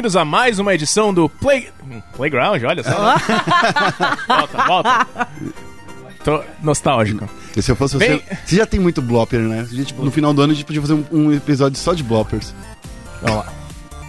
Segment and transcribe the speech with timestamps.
[0.00, 1.68] Bem-vindos a mais uma edição do Play...
[2.16, 3.16] Playground, olha só.
[4.26, 5.28] volta, volta.
[6.24, 7.28] Tô nostálgico.
[7.54, 8.38] E se eu fosse Bem- você.
[8.46, 9.60] Você já tem muito blopper, né?
[9.60, 12.02] A gente, no final do ano a gente podia fazer um, um episódio só de
[12.02, 12.54] bloppers.
[13.20, 13.52] Vamos lá.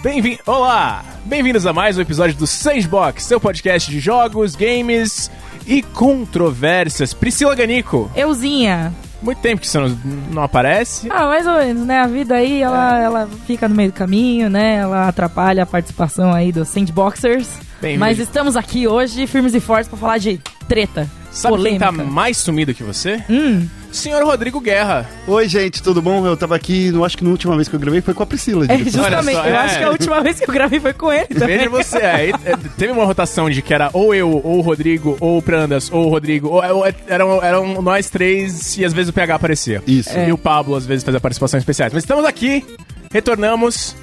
[0.01, 0.39] Bem-vindo.
[0.45, 1.03] Olá!
[1.25, 5.29] Bem-vindos a mais um episódio do Sandbox, seu podcast de jogos, games
[5.67, 7.13] e controvérsias.
[7.13, 8.93] Priscila Ganico, Euzinha.
[9.21, 9.89] Muito tempo que você não,
[10.31, 11.07] não aparece.
[11.09, 11.99] Ah, mais ou menos, né?
[11.99, 14.77] A vida aí, ela, ela fica no meio do caminho, né?
[14.77, 17.70] Ela atrapalha a participação aí dos Sandboxers.
[17.81, 21.09] Bem, Mas estamos aqui hoje, firmes e fortes, pra falar de treta.
[21.31, 21.87] Sabe polêmica.
[21.87, 23.23] quem tá mais sumido que você?
[23.27, 25.09] Hum, Senhor Rodrigo Guerra.
[25.25, 26.25] Oi, gente, tudo bom?
[26.27, 28.25] Eu tava aqui, eu acho que na última vez que eu gravei foi com a
[28.25, 28.65] Priscila.
[28.69, 29.35] é justamente.
[29.35, 29.57] só, eu é.
[29.57, 31.57] acho que a última vez que eu gravei foi com ele também.
[31.57, 35.17] Veja você, é, é, teve uma rotação de que era ou eu, ou o Rodrigo,
[35.19, 39.09] ou o Prandas, ou o Rodrigo, ou, ou eram, eram nós três e às vezes
[39.09, 39.81] o PH aparecia.
[39.87, 40.15] Isso.
[40.19, 41.91] E o Pablo às vezes fazia participações especiais.
[41.91, 42.63] Mas estamos aqui,
[43.11, 43.95] retornamos.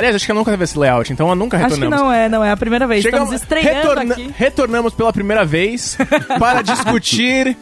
[0.00, 2.00] Aliás, acho que eu nunca teve esse layout, então eu nunca Acho que retornamos.
[2.04, 3.04] não é, não é a primeira vez.
[3.04, 4.34] Estamos estreando retorna- aqui.
[4.36, 5.96] retornamos pela primeira vez
[6.38, 7.56] para discutir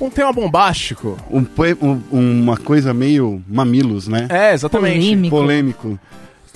[0.00, 1.16] um tema bombástico.
[1.30, 1.44] Um
[1.82, 4.26] um- uma coisa meio mamilos, né?
[4.28, 4.98] É, exatamente.
[5.06, 5.36] Polêmico.
[5.36, 6.00] Polêmico.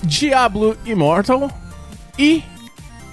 [0.03, 1.49] Diablo Immortal
[2.17, 2.43] e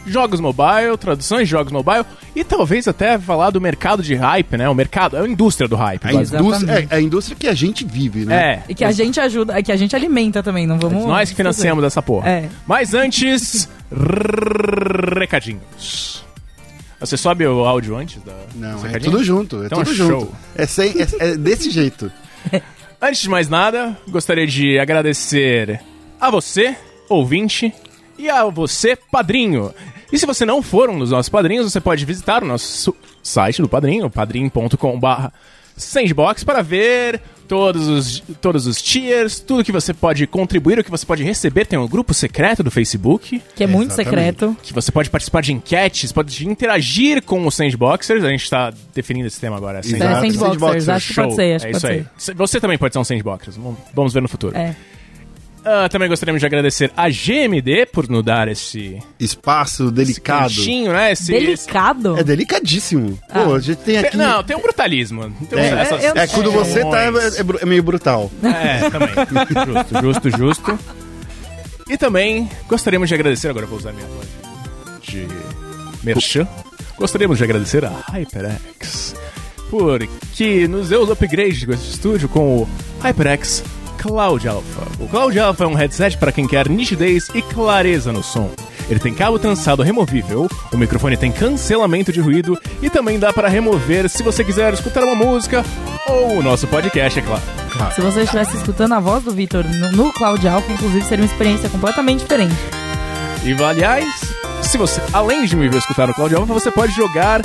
[0.06, 2.04] jogos mobile, traduções de jogos mobile
[2.34, 4.68] e talvez até falar do mercado de hype, né?
[4.68, 6.04] O mercado, é a indústria do hype.
[6.06, 8.36] A indústria, é, é a indústria que a gente vive, né?
[8.36, 8.62] É.
[8.68, 11.04] E que a gente ajuda, que a gente alimenta também, não vamos.
[11.04, 12.28] Nós que financiamos essa porra.
[12.28, 12.48] É.
[12.66, 13.68] Mas antes,
[15.18, 16.24] recadinhos.
[17.00, 20.06] Você sobe o áudio antes da Não, é tudo junto, é Então, tudo show.
[20.20, 20.36] junto.
[20.56, 22.10] É, sem, é, é desse jeito.
[23.00, 25.80] Antes de mais nada, gostaria de agradecer
[26.20, 26.76] a você,
[27.08, 27.72] ouvinte,
[28.18, 29.72] e a você, padrinho.
[30.12, 33.62] E se você não for um dos nossos padrinhos, você pode visitar o nosso site
[33.62, 35.28] do padrinho, padrim.com.br
[35.76, 40.90] sandbox, para ver todos os, todos os tiers, tudo que você pode contribuir, o que
[40.90, 41.66] você pode receber.
[41.66, 44.10] Tem um grupo secreto do Facebook, Que é muito Exatamente.
[44.40, 44.56] secreto.
[44.62, 48.24] que você pode participar de enquetes, pode interagir com os Sandboxers.
[48.24, 49.78] A gente está definindo esse tema agora.
[49.78, 49.94] Exato.
[50.02, 52.06] É, Sandboxers, Sandboxers, acho que pode ser, acho é que isso aí.
[52.18, 52.34] ser.
[52.34, 53.54] Você também pode ser um Sandboxer.
[53.54, 54.56] Vamos- Vamos ver no futuro.
[54.56, 54.74] É.
[55.70, 60.54] Ah, também gostaríamos de agradecer a GMD por nos dar esse, Espaço esse delicado.
[60.54, 61.12] cantinho, né?
[61.12, 62.16] Esse, Delicado?
[62.18, 63.18] É delicadíssimo.
[63.28, 63.40] Ah.
[63.44, 64.16] Pô, a gente tem esse- aqui.
[64.16, 65.30] Não, tem um brutalismo.
[65.50, 68.30] Tem um- É, essas eu- É quando você tá, é, é é meio brutal.
[68.42, 69.08] É, também.
[69.66, 70.78] Justo, justo, justo.
[71.90, 74.28] E também gostaríamos de agradecer, agora eu vou usar minha voz
[75.02, 75.26] de
[76.02, 76.46] merchan.
[76.98, 79.14] Gostaríamos de agradecer a HyperX,
[79.70, 82.68] porque nos deu os upgrades com esse estúdio com o
[83.00, 83.62] HyperX
[83.98, 84.82] Cloud Alpha.
[85.00, 88.50] O Cloud Alpha é um headset para quem quer nitidez e clareza no som.
[88.88, 93.48] Ele tem cabo trançado removível, o microfone tem cancelamento de ruído e também dá para
[93.48, 95.64] remover se você quiser escutar uma música
[96.08, 97.42] ou o nosso podcast, é claro.
[97.94, 101.30] Se você estivesse escutando a voz do Vitor no, no Cloud Alpha, inclusive, seria uma
[101.30, 102.54] experiência completamente diferente.
[103.44, 104.06] E aliás,
[104.62, 107.42] se você, além de me ver escutar no Cloud Alpha, você pode jogar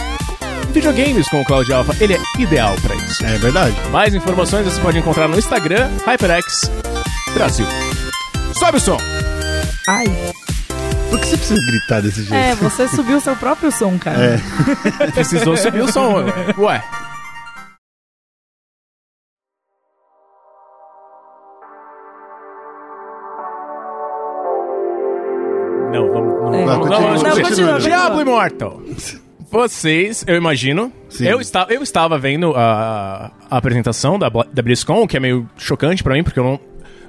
[0.74, 1.96] videogames com o Cloud Alpha.
[2.04, 3.26] Ele é ideal para isso.
[3.26, 3.76] É verdade.
[3.92, 6.70] Mais informações você pode encontrar no Instagram HyperX
[7.34, 7.66] Brasil.
[8.60, 8.98] Sobe o som.
[9.88, 10.06] Ai,
[11.10, 12.34] Por que você precisa gritar desse jeito?
[12.34, 14.40] é, você subiu o seu próprio som, cara.
[15.06, 15.12] É.
[15.14, 16.24] Precisou subir o som.
[16.58, 16.84] Ué.
[25.92, 26.34] Não, vamos.
[26.52, 26.66] Não, É.
[26.66, 28.22] vamos, vamos, continua, vamos, continua, Diabo continua.
[28.22, 28.82] Imortal.
[29.54, 30.92] Vocês, eu imagino.
[31.10, 31.28] Sim.
[31.28, 36.04] Eu, esta, eu estava vendo a, a apresentação da, da BlizzCon, que é meio chocante
[36.04, 36.60] pra mim, porque eu não.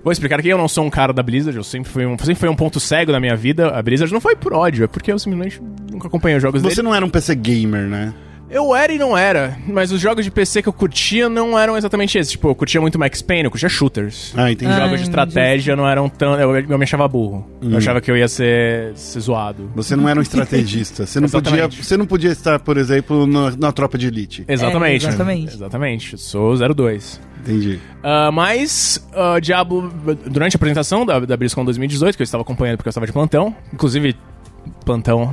[0.04, 2.34] Vou explicar aqui, eu não sou um cara da Blizzard, eu sempre fui um, sempre
[2.34, 3.68] foi um ponto cego da minha vida.
[3.70, 5.58] A Blizzard não foi por ódio, é porque eu simplesmente
[5.90, 6.82] nunca acompanhei os jogos Você dele.
[6.82, 8.12] não era um PC gamer, né?
[8.54, 11.76] Eu era e não era, mas os jogos de PC que eu curtia não eram
[11.76, 12.30] exatamente esses.
[12.30, 14.32] Tipo, eu curtia muito Max Payne, eu curtia shooters.
[14.36, 14.70] Ah, entendi.
[14.70, 15.10] Ah, jogos de entendi.
[15.10, 16.38] estratégia não eram tão.
[16.38, 17.44] Eu, eu me achava burro.
[17.60, 17.72] Hum.
[17.72, 19.72] Eu achava que eu ia ser, ser zoado.
[19.74, 21.04] Você não era um estrategista.
[21.04, 21.84] Você não, podia, Exatamente.
[21.84, 24.44] você não podia estar, por exemplo, na, na tropa de elite.
[24.46, 25.04] Exatamente.
[25.04, 25.52] É, exatamente.
[25.52, 26.12] Exatamente.
[26.12, 27.20] Eu Sou 02.
[27.40, 27.80] Entendi.
[28.04, 29.92] Ah, mas, ah, Diablo,
[30.26, 33.12] durante a apresentação da, da BlizzCon 2018, que eu estava acompanhando porque eu estava de
[33.12, 34.14] plantão, inclusive,
[34.84, 35.32] plantão,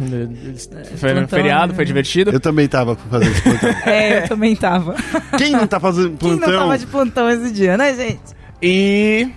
[0.97, 1.87] foi plantão, feriado, foi né?
[1.87, 2.31] divertido.
[2.31, 3.69] Eu também tava fazendo esse plantão.
[3.85, 4.95] É, eu também tava.
[5.37, 6.51] Quem não tá fazendo Quem plantão?
[6.51, 8.21] não tava de plantão esse dia, né, gente?
[8.61, 9.27] E,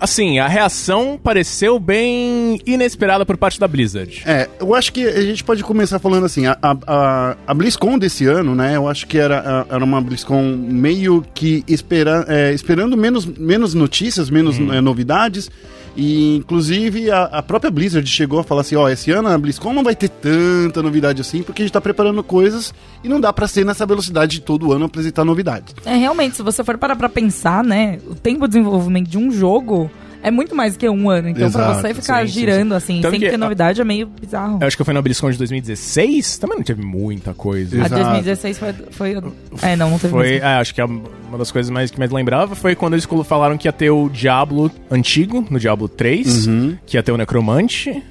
[0.00, 4.22] assim, a reação pareceu bem inesperada por parte da Blizzard.
[4.26, 8.26] É, eu acho que a gente pode começar falando assim, a, a, a, BlizzCon desse
[8.26, 9.38] ano, né, eu acho que era,
[9.70, 15.48] a- era uma BlizzCon meio que espera, é, esperando menos, menos notícias, menos é, novidades,
[15.96, 19.72] e inclusive a, a própria Blizzard chegou a falar assim, ó, esse ano a BlizzCon
[19.72, 22.72] não vai ter tanta novidade assim, porque a gente tá preparando coisas
[23.04, 25.74] e não dá pra ser nessa velocidade de todo ano apresentar novidades.
[25.84, 29.30] É, realmente, se você for parar pra pensar, né, o tempo de desenvolvimento de um
[29.30, 29.90] jogo
[30.22, 31.28] É muito mais do que um ano.
[31.28, 33.80] Então, pra Exato, você ficar sim, sim, girando assim, Tanto sem que ter a- novidade,
[33.80, 34.58] é meio bizarro.
[34.60, 37.76] Eu acho que foi na BlizzCon de 2016, também não teve muita coisa.
[37.76, 37.94] A Exato.
[38.02, 39.16] 2016 foi, foi.
[39.62, 42.10] É, não, não teve Foi, é, acho que a- uma das coisas mais que mais
[42.12, 46.76] lembrava foi quando eles falaram que ia ter o Diablo antigo, no Diablo 3, Uhum.
[46.86, 48.02] que ia ter o Necromante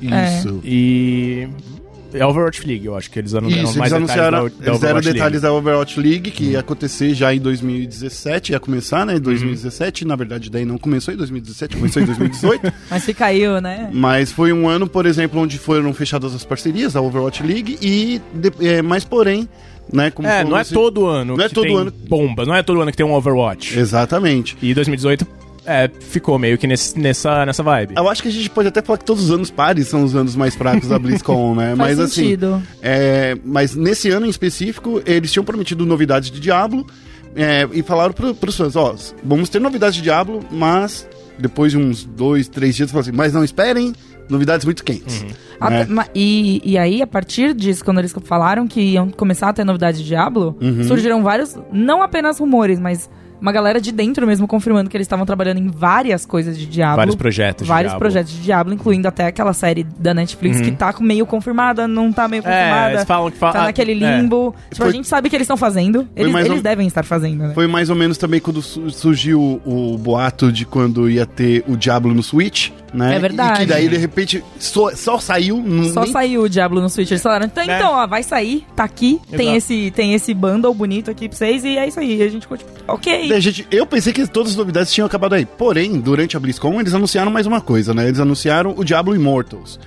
[0.00, 0.60] Isso.
[0.64, 1.48] e.
[2.12, 4.70] É Overwatch League, eu acho que eles anunciaram Isso, mais eles anunciaram, detalhes da, da
[4.70, 5.42] eles deram Overwatch detalhes League.
[5.42, 10.16] da Overwatch League, que ia acontecer já em 2017, ia começar, né, em 2017, na
[10.16, 13.90] verdade daí não começou em 2017, começou em 2018, Mas se caiu, né?
[13.92, 18.20] mas foi um ano, por exemplo, onde foram fechadas as parcerias da Overwatch League e,
[18.34, 19.48] de, é, mas porém,
[19.92, 22.44] né, como É, falou não é você- todo ano Não é todo tem ano- bomba,
[22.46, 23.78] não é todo ano que tem um Overwatch.
[23.78, 24.56] Exatamente.
[24.62, 25.26] E 2018
[25.68, 27.94] é, ficou meio que nesse- nessa, nessa vibe.
[27.96, 30.14] Eu acho que a gente pode até falar que todos os anos pares são os
[30.16, 31.76] anos mais fracos da BlizzCon, né?
[31.76, 32.54] Faz mas sentido.
[32.54, 36.86] assim, é, mas nesse ano em específico, eles tinham prometido novidades de Diablo
[37.36, 41.06] é, e falaram pro, pros fãs, ó, vamos ter novidades de Diablo, mas
[41.38, 43.92] depois de uns dois, três dias, falaram assim, mas não esperem
[44.28, 45.24] novidades muito quentes.
[45.60, 45.86] A- né?
[46.14, 49.98] e, e aí, a partir disso, quando eles falaram que iam começar a ter novidade
[49.98, 50.82] de Diablo, Uhum.
[50.84, 53.08] surgiram vários, não apenas rumores, mas
[53.40, 56.96] uma galera de dentro mesmo confirmando que eles estavam trabalhando em várias coisas de Diablo.
[56.96, 57.98] Vários projetos de Vários Diablo.
[57.98, 62.26] projetos de Diablo, incluindo até aquela série da Netflix que tá meio confirmada, não tá
[62.28, 62.92] meio É, confirmada.
[62.94, 64.16] eles falam que fala- Tá naquele é.
[64.18, 64.54] limbo.
[64.70, 66.08] Tipo, Foi- a gente sabe que eles estão fazendo.
[66.16, 67.54] Eles, mais eles ou- devem estar fazendo, né?
[67.54, 71.76] Foi mais ou menos também quando su- surgiu o boato de quando ia ter o
[71.76, 73.16] Diablo no Switch, né?
[73.16, 73.54] É verdade.
[73.54, 75.62] E que daí, de repente, só, só saiu...
[75.64, 77.10] não- Só nem- saiu o Diablo no Switch.
[77.10, 77.76] Eles falaram, então, Né?
[77.76, 81.64] então, ó, vai sair, tá aqui, tem esse, tem esse bundle bonito aqui pra vocês,
[81.64, 82.18] e é isso aí.
[82.18, 83.28] E a gente ficou tipo, ok.
[83.28, 85.44] Daí, gente, eu pensei que todas as novidades tinham acabado aí.
[85.46, 88.06] Porém, durante a BlizzCon, eles anunciaram mais uma coisa, né?
[88.08, 89.78] Eles anunciaram o Diablo Immortals.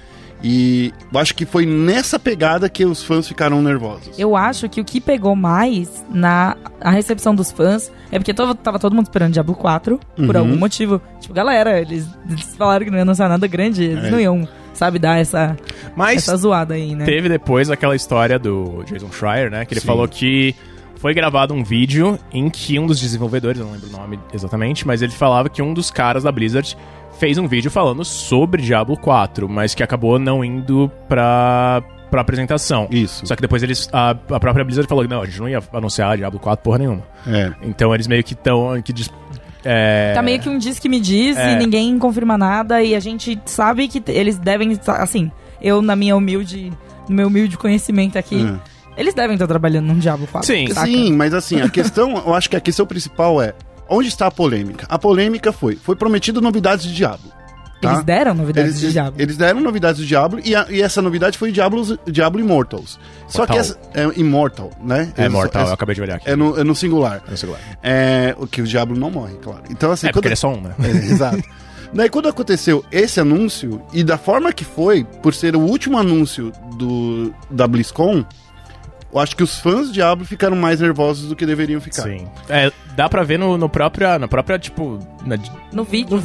[0.44, 4.18] E eu acho que foi nessa pegada que os fãs ficaram nervosos.
[4.18, 8.56] Eu acho que o que pegou mais na a recepção dos fãs é porque todo,
[8.56, 10.42] tava todo mundo esperando Diablo 4, por Uhum.
[10.42, 11.00] algum motivo.
[11.20, 14.10] Tipo, galera, eles, eles falaram que não ia anunciar nada grande, eles É.
[14.10, 15.56] não iam, sabe, dar essa,
[15.96, 17.06] Mas essa zoada aí, né?
[17.06, 19.64] teve depois aquela história do Jason Schreier, né?
[19.64, 19.88] Que ele Sim.
[19.88, 20.56] falou que
[20.96, 24.86] foi gravado um vídeo em que um dos desenvolvedores, eu não lembro o nome exatamente,
[24.88, 26.76] mas ele falava que um dos caras da Blizzard
[27.22, 32.88] fez um vídeo falando sobre Diablo 4, mas que acabou não indo pra, pra apresentação.
[32.90, 33.24] Isso.
[33.28, 33.88] Só que depois eles.
[33.94, 36.80] A, a própria Blizzard falou que não, a gente não ia anunciar Diablo 4 porra
[36.80, 37.04] nenhuma.
[37.28, 37.52] É.
[37.62, 38.82] Então eles meio que estão.
[38.82, 39.12] Que dis-
[39.64, 41.54] é, Tá meio que um diz que me diz É.
[41.54, 45.32] e ninguém confirma nada e a gente sabe que eles devem estar, assim,
[45.62, 46.74] eu na minha humilde,
[47.08, 48.58] no meu humilde conhecimento aqui, Hum.
[48.98, 50.48] eles devem estar trabalhando num Diablo 4.
[50.48, 50.68] Sim.
[50.74, 50.88] saca?
[50.88, 53.54] Sim, mas assim, a questão, eu acho que a questão principal é
[53.92, 54.86] onde está a polêmica?
[54.90, 57.32] A polêmica foi, foi prometido novidades de Diablo.
[57.82, 57.94] tá?
[57.94, 59.22] Eles deram novidades Eles, de Diablo.
[59.22, 63.00] eles deram novidades de Diablo e, a- e essa novidade foi Diablo, Diablo Immortals.
[63.28, 63.58] Só que Mortal.
[63.60, 63.80] essa.
[63.94, 65.12] É Immortal, né?
[65.18, 66.30] É mortal, eu é, acabei de olhar aqui.
[66.30, 67.24] é, no, é no singular.
[67.30, 67.60] No celular.
[67.84, 69.64] É, o que o Diablo não morre, claro.
[69.70, 70.76] Então, assim, É, porque ele é só um, né?
[70.80, 71.42] É, exato.
[71.94, 76.52] Daí quando aconteceu esse anúncio, e da forma que foi, por ser o último anúncio
[76.78, 78.24] do, da BlizzCon,
[79.14, 82.04] eu acho que os fãs de Diablo ficaram mais nervosos do que deveriam ficar.
[82.04, 82.28] Sim.
[82.50, 85.38] É, dá pra ver no, no própria, na própria, tipo, na-
[85.72, 86.22] No vídeo, no né?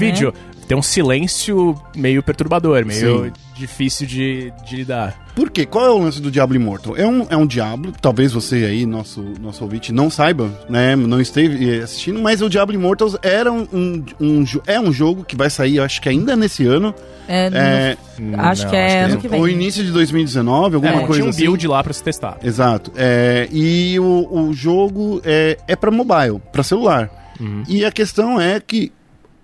[0.67, 3.33] Tem um silêncio meio perturbador, meio Sim.
[3.55, 5.25] difícil de, de lidar.
[5.37, 5.65] Por quê?
[5.67, 6.97] Qual é o lance do Diablo Immortal?
[6.97, 10.97] É um, é um Diablo, talvez você aí, nosso, nosso ouvinte, não saiba, né?
[10.97, 15.37] Não esteve assistindo, mas o Diablo Immortals era um, um, um é um jogo que
[15.37, 16.95] vai sair, acho que ainda nesse ano.
[17.29, 17.97] É, no- É,
[18.39, 19.39] Acho Não, que é ano que vem.
[19.41, 21.43] ou início de 2019, alguma É, coisa tinha um assim.
[21.43, 22.39] build lá pra se testar.
[22.43, 22.91] Exato.
[22.97, 27.11] É, e o, o jogo é, é para mobile, para celular.
[27.39, 27.63] Uhum.
[27.69, 28.91] E a questão é que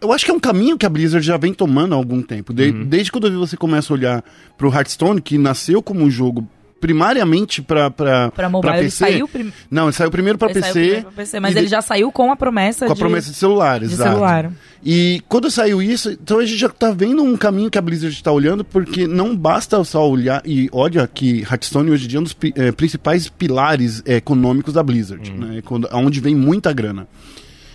[0.03, 2.53] eu acho que é um caminho que a Blizzard já vem tomando há algum tempo.
[2.53, 2.85] De- Uhum.
[2.85, 4.25] Desde quando você começa a olhar
[4.59, 6.47] pro Hearthstone, que nasceu como um jogo
[6.81, 8.97] primariamente para Pra mobile, ele PC.
[9.05, 9.53] saiu, prim...
[9.71, 11.71] Não, ele saiu primeiro para ele saiu PC, primeiro pra PC, mas e ele de-
[11.71, 14.11] já saiu com a promessa com a de, promessa de celular, de exato.
[14.11, 14.53] celular.
[14.85, 18.13] E quando saiu isso, então a gente já tá vendo um caminho que a Blizzard
[18.13, 22.21] está olhando, porque não basta só olhar, e olha que Hearthstone hoje em dia é
[22.21, 25.63] um dos eh, principais pilares eh, econômicos da Blizzard, né?
[25.65, 27.07] Quando, onde vem muita grana.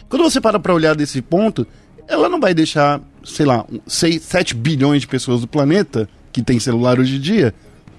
[0.10, 1.66] Quando você para pra olhar desse ponto,
[2.08, 6.60] ela não vai deixar, sei lá, 6, 7 bilhões de pessoas do planeta, que tem
[6.60, 7.54] celular hoje em dia,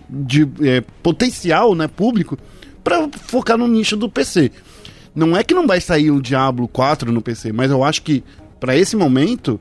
[0.08, 2.38] de eh, potencial né, público,
[2.82, 4.50] para focar no nicho do PC.
[5.14, 8.24] Não é que não vai sair o Diablo 4 no PC, mas eu acho que
[8.58, 9.60] para esse momento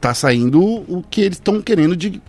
[0.00, 2.20] tá saindo o que eles estão querendo de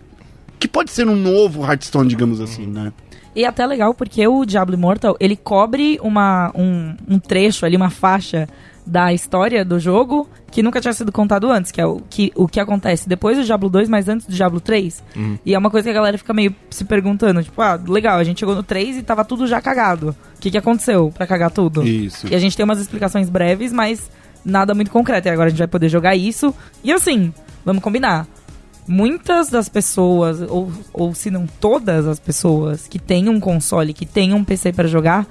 [0.58, 2.92] que pode ser um novo Hearthstone, digamos assim, né?
[3.34, 7.76] E é até legal porque o Diablo Immortal, ele cobre uma, um, um trecho ali,
[7.76, 8.48] uma faixa
[8.88, 12.48] da história do jogo que nunca tinha sido contado antes, que é o que, o
[12.48, 15.04] que acontece depois do Diablo 2, mas antes do Diablo 3.
[15.44, 18.24] E é uma coisa que a galera fica meio se perguntando, tipo, ah, legal, a
[18.24, 20.16] gente chegou no 3 e tava tudo já cagado.
[20.36, 21.86] O que, que aconteceu pra cagar tudo?
[21.86, 22.26] Isso.
[22.28, 24.10] E a gente tem umas explicações breves, mas
[24.42, 25.28] nada muito concreto.
[25.28, 26.54] E agora a gente vai poder jogar isso.
[26.82, 27.32] E assim,
[27.64, 28.26] vamos combinar.
[28.86, 34.06] Muitas das pessoas, ou, ou se não todas as pessoas que têm um console, que
[34.06, 35.26] têm um PC para jogar,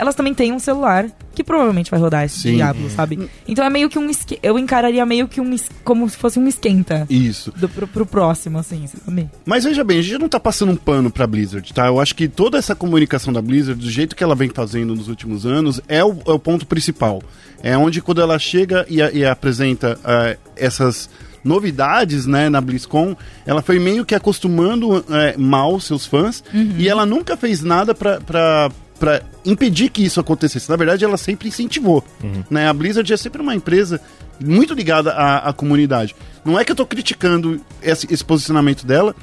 [0.00, 2.56] elas também têm um celular que provavelmente vai rodar esse Sim.
[2.56, 3.28] Diablo, sabe?
[3.46, 4.38] Então é meio que um esque...
[4.42, 5.54] eu encararia meio que um
[5.84, 7.52] como se fosse um esquenta Isso.
[7.56, 9.28] do, pro, pro próximo, assim, sabe?
[9.44, 11.86] Mas veja bem, a gente não tá passando um pano pra Blizzard, tá?
[11.86, 15.06] Eu acho que toda essa comunicação da Blizzard, do jeito que ela vem fazendo nos
[15.08, 17.22] últimos anos, é o, é o ponto principal.
[17.62, 21.08] É onde quando ela chega e, a- e apresenta ah, essas
[21.44, 23.16] novidades, né, na BlizzCon,
[23.46, 26.44] ela foi meio que acostumando eh, mal seus fãs
[26.76, 28.70] e ela nunca fez nada pra...
[29.00, 30.68] para impedir que isso acontecesse.
[30.68, 32.04] Na verdade, ela sempre incentivou.
[32.50, 32.68] Né?
[32.68, 33.98] A Blizzard é sempre uma empresa
[34.38, 36.14] muito ligada à, à comunidade.
[36.44, 39.16] Não é que eu tô criticando esse, esse posicionamento dela,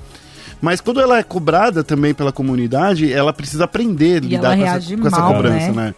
[0.59, 4.97] mas quando ela é cobrada também pela comunidade, ela precisa aprender a lidar com essa,
[4.97, 5.73] com essa mal, cobrança, né?
[5.73, 5.95] né?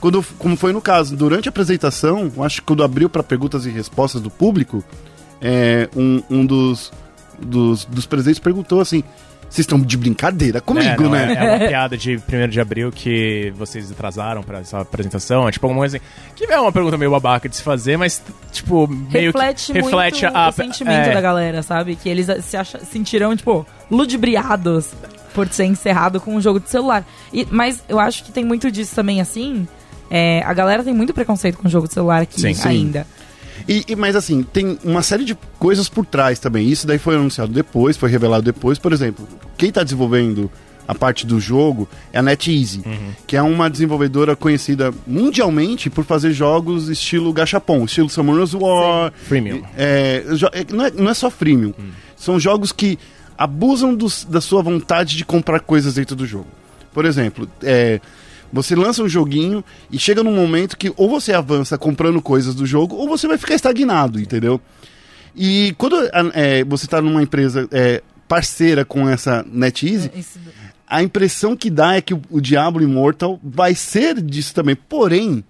[0.00, 3.66] Quando, como foi no caso, durante a apresentação, eu acho que quando abriu para perguntas
[3.66, 4.82] e respostas do público,
[5.40, 6.90] é, um, um dos,
[7.40, 9.04] dos, dos presentes perguntou assim:
[9.52, 11.34] vocês estão de brincadeira comigo, É, não, né?
[11.34, 15.46] É, é uma piada de 1 de abril que vocês atrasaram pra essa apresentação.
[15.46, 16.06] É tipo alguma coisa assim.
[16.34, 19.80] Que é uma pergunta meio babaca de se fazer, mas, tipo, meio reflete que.
[19.82, 20.48] muito reflete a.
[20.48, 21.96] o sentimento é, da galera, sabe?
[21.96, 24.88] Que eles se acha, sentirão, tipo, ludibriados
[25.34, 27.04] por ser encerrado com um jogo de celular.
[27.32, 29.68] E, mas eu acho que tem muito disso também, assim.
[30.10, 32.92] é, a galera tem muito preconceito com jogo de celular aqui Sim, sim.
[33.68, 36.68] E, e- mas assim, tem uma série de coisas por trás também.
[36.68, 38.78] Isso daí foi anunciado depois, foi revelado depois.
[38.78, 39.26] Por exemplo,
[39.56, 40.50] quem está desenvolvendo
[40.86, 42.82] a parte do jogo é a NetEasy,
[43.26, 49.12] que é uma desenvolvedora conhecida mundialmente por fazer jogos estilo gachapon, estilo Summoners War.
[49.24, 49.62] Freemium.
[49.76, 51.72] É, é, não, é, não é só freemium.
[52.16, 52.98] São jogos que
[53.38, 56.46] abusam dos- da sua vontade de comprar coisas dentro do jogo.
[56.92, 58.00] Por exemplo, é,
[58.52, 62.66] você lança um joguinho e chega num momento que ou você avança comprando coisas do
[62.66, 64.60] jogo ou você vai ficar estagnado, entendeu?
[65.34, 65.96] E quando
[66.34, 70.38] é, você está numa empresa é, parceira com essa NetEasy, Isso-
[70.86, 74.76] a impressão que dá é que o, o Diablo Immortal vai ser disso também.
[74.76, 75.42] Porém,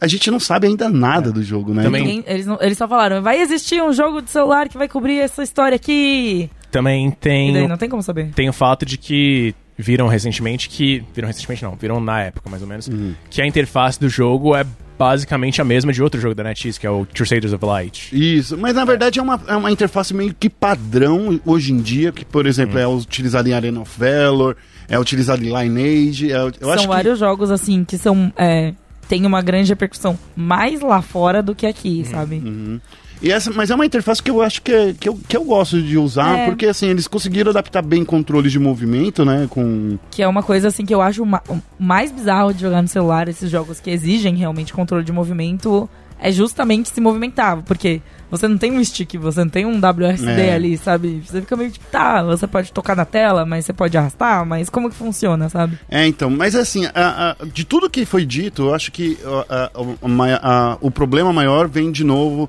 [0.00, 1.84] a gente não sabe ainda nada do jogo, né?
[1.84, 4.88] Também- ninguém- eles, não- eles só falaram, vai existir um jogo de celular que vai
[4.88, 6.50] cobrir essa história aqui.
[6.72, 7.66] Também tem.
[7.68, 8.30] não tem como saber.
[8.34, 11.04] tem o fato de que viram recentemente que.
[11.14, 12.88] Viram recentemente não, viram na época mais ou menos.
[12.88, 13.14] Uhum.
[13.30, 14.66] Que a interface do jogo é
[14.98, 18.08] basicamente a mesma de outro jogo da NetEase, que é o Crusaders of Light.
[18.12, 22.10] Isso, mas na verdade é uma, é uma interface meio que padrão hoje em dia,
[22.10, 22.80] que, por exemplo, Hum.
[22.80, 24.56] é utilizada em Arena of Valor,
[24.88, 26.32] é utilizada em Lineage.
[26.32, 28.32] É, eu são acho que vários jogos, assim, que são.
[28.36, 28.74] É,
[29.08, 32.10] tem uma grande repercussão mais lá fora do que aqui, Uhum.
[32.10, 32.80] sabe?
[33.22, 35.44] E essa, mas é uma interface que eu acho que, é- que, eu, que eu
[35.44, 36.44] gosto de usar, É.
[36.46, 39.46] porque assim, eles conseguiram adaptar bem controles de movimento, né?
[39.50, 39.98] Com.
[40.10, 41.42] Que é uma coisa, assim, que eu acho ma-
[41.78, 45.88] mais bizarro de jogar no celular, esses jogos que exigem realmente controle de movimento,
[46.20, 47.62] é justamente se movimentar.
[47.62, 50.54] Porque você não tem um stick, você não tem um WSD É.
[50.54, 51.22] ali, sabe?
[51.24, 54.68] Você fica meio tipo, tá, você pode tocar na tela, mas você pode arrastar, mas
[54.68, 55.78] como que funciona, sabe?
[55.88, 59.16] É, então, mas assim, a- a- de tudo que foi dito, eu acho que
[59.48, 62.48] a- o problema maior vem de novo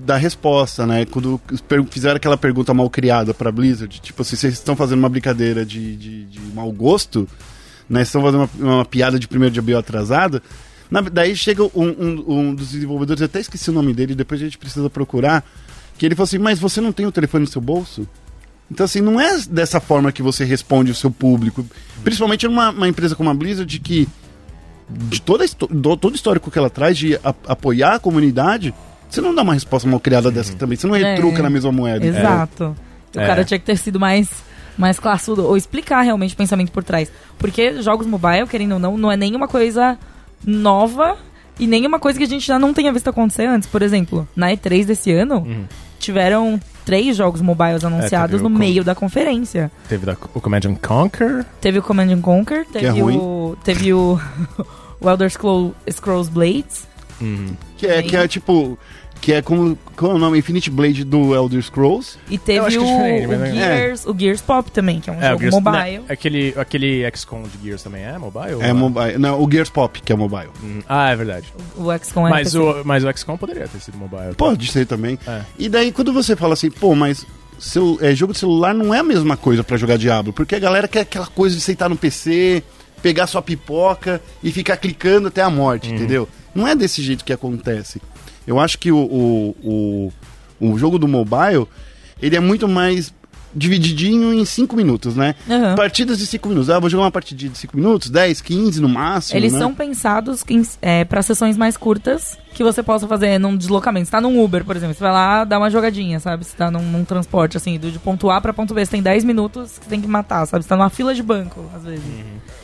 [0.00, 1.04] da resposta, né?
[1.04, 1.40] Quando
[1.90, 5.96] fizeram aquela pergunta mal criada pra Blizzard, tipo assim, vocês estão fazendo uma brincadeira de,
[5.96, 7.28] de, de mau gosto,
[7.88, 8.02] né?
[8.02, 10.42] Estão fazendo uma, uma piada de primeiro de abril atrasada.
[10.90, 14.44] Na- daí chega um, um- um dos desenvolvedores, até esqueci o nome dele, depois a
[14.44, 15.44] gente precisa procurar,
[15.98, 18.06] que ele falou assim, mas você não tem o telefone no seu bolso?
[18.70, 21.66] Então, assim, não é dessa forma que você responde o seu público.
[22.02, 24.08] Principalmente numa uma empresa como a Blizzard, que
[24.88, 28.74] de toda do- todo o histórico que ela traz de a- apoiar a comunidade,
[29.08, 30.76] você não dá uma resposta mal criada dessa também.
[30.76, 31.14] Você não É.
[31.14, 32.04] retruca na mesma moeda.
[32.06, 32.76] Exato.
[33.14, 33.26] O É.
[33.26, 34.28] cara tinha que ter sido mais,
[34.76, 37.10] mais classudo, ou explicar realmente o pensamento por trás.
[37.38, 39.96] Porque jogos mobile, querendo ou não, não é nenhuma coisa
[40.44, 41.16] nova
[41.58, 43.68] e nenhuma coisa que a gente já não tenha visto acontecer antes.
[43.68, 45.64] Por exemplo, na E3 desse ano, Uhum.
[45.98, 49.70] tiveram três jogos mobiles anunciados teve o no Com- meio da conferência.
[49.88, 51.46] Teve da- o Command and Conquer.
[51.60, 53.16] Teve o Command and Conquer, teve é ruim.
[53.16, 53.56] o.
[53.64, 54.18] Teve o.
[55.00, 56.86] o Elder Scroll- Scrolls Blades.
[57.20, 57.56] Uhum.
[57.76, 58.78] Que é, que é tipo.
[59.20, 59.78] Que é como.
[59.96, 60.38] Qual é o nome?
[60.38, 62.18] Infinite Blade do Elder Scrolls.
[62.28, 65.22] E teve o, é o é- Gears, o Gears Pop também, que é um o
[65.22, 65.98] jogo Gears- mobile.
[66.00, 68.60] né, aquele, aquele XCOM de Gears também é mobile?
[68.60, 69.16] É mobile.
[69.16, 70.50] Não, o Gears Pop, que é mobile.
[70.62, 70.82] Uhum.
[70.86, 71.46] Ah, é verdade.
[71.76, 74.34] O XCOM é Mas o, mas o XCOM poderia ter sido mobile.
[74.36, 75.18] Pode ser também.
[75.26, 75.40] É.
[75.58, 77.24] E daí, quando você fala assim, pô, mas
[77.58, 80.58] celu- é, jogo de celular não é a mesma coisa pra jogar Diablo, porque a
[80.58, 82.62] galera quer aquela coisa de sentar no PC,
[83.00, 86.28] pegar sua pipoca e ficar clicando até a morte, entendeu?
[86.54, 88.00] Não é desse jeito que acontece.
[88.46, 90.12] Eu acho que o, o,
[90.60, 91.66] o, o jogo do mobile,
[92.20, 93.12] ele é muito mais
[93.54, 95.34] divididinho em 5 minutos, né?
[95.48, 95.74] Aham.
[95.74, 96.70] Partidas de 5 minutos.
[96.70, 99.38] Ah, vou jogar uma partidinha de 5 minutos, 10, 15 no máximo.
[99.38, 99.58] Eles né?
[99.58, 100.44] são pensados
[100.82, 104.06] é, para sessões mais curtas que você possa fazer num deslocamento.
[104.06, 106.44] Você tá num Uber, por exemplo, você vai lá dar uma jogadinha, sabe?
[106.44, 109.02] Você tá num, num transporte, assim, do, de ponto A pra ponto B, você tem
[109.02, 110.62] 10 minutos que você tem que matar, sabe?
[110.62, 112.04] Você tá numa fila de banco, às vezes.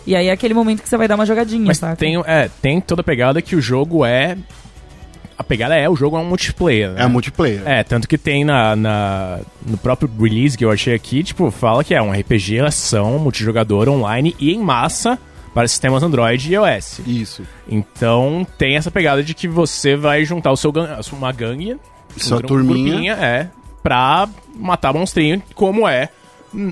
[0.06, 1.96] E aí é aquele momento que você vai dar uma jogadinha, Mas sabe?
[1.96, 4.38] tem, é, tem toda a pegada que o jogo é.
[5.40, 7.02] A pegada é, o jogo é um multiplayer, né?
[7.02, 7.62] É multiplayer.
[7.66, 11.82] É, tanto que tem na, na- no próprio release que eu achei aqui, tipo, fala
[11.82, 15.18] que é um RPG, ação, multijogador, online e em massa
[15.54, 17.00] para sistemas Android e iOS.
[17.06, 17.42] Isso.
[17.66, 20.70] Então tem essa pegada de que você vai juntar o seu
[21.12, 21.74] uma gangue,
[22.18, 22.84] Sua um turminha.
[22.90, 23.48] grupinha, é,
[23.82, 26.10] pra matar monstrinho, como é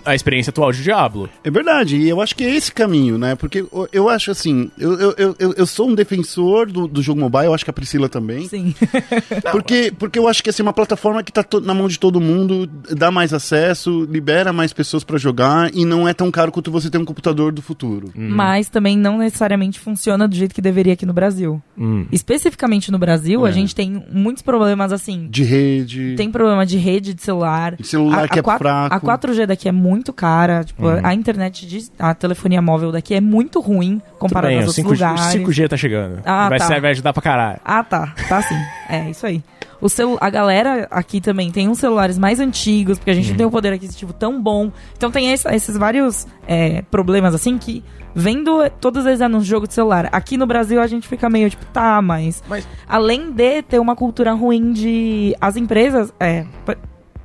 [0.05, 1.29] a experiência atual de Diablo.
[1.45, 3.35] É verdade, e eu acho que é esse caminho, né?
[3.35, 7.21] Porque eu, eu acho assim, eu, eu, eu- eu, sou um defensor do, do jogo
[7.21, 8.49] mobile, eu acho que a Priscila também.
[8.49, 8.75] Sim.
[9.53, 12.67] Porque, porque eu acho que assim, uma plataforma que tá na mão de todo mundo,
[12.91, 16.91] dá mais acesso, libera mais pessoas pra jogar e não é tão caro quanto você
[16.91, 18.11] ter um computador do futuro.
[18.15, 21.63] Mas também não necessariamente funciona do jeito que deveria aqui no Brasil.
[21.77, 22.07] Hum.
[22.13, 23.51] Especificamente no Brasil, É.
[23.51, 25.27] a gente tem muitos problemas assim.
[25.31, 26.15] De rede.
[26.17, 27.77] Tem problema de rede de celular.
[27.77, 28.95] De celular que é qua- fraco.
[28.95, 30.65] A 4G daqui é muito cara.
[30.65, 34.81] Tipo, a internet, de, a telefonia móvel daqui é muito ruim comparado Bem, aos o
[34.81, 35.35] outros 5G, lugares.
[35.35, 36.23] 5G tá chegando.
[36.25, 36.67] Ah, vai, tá.
[36.67, 37.61] ser- vai ajudar pra caralho.
[37.65, 38.13] Ah, tá.
[38.29, 38.57] Tá sim.
[38.91, 39.43] É, isso aí.
[39.83, 43.37] O celu a galera aqui também tem uns celulares mais antigos, porque a gente não
[43.37, 44.73] tem um poder aquisitivo tão bom.
[44.97, 47.85] Então tem esse- esses vários é, problemas, assim, que
[48.15, 50.09] vendo todos eles no jogo de celular.
[50.11, 52.43] Aqui no Brasil a gente fica meio tipo, tá, mas.
[52.49, 55.37] Mas- Além de ter uma cultura ruim de.
[55.39, 56.47] As empresas, é.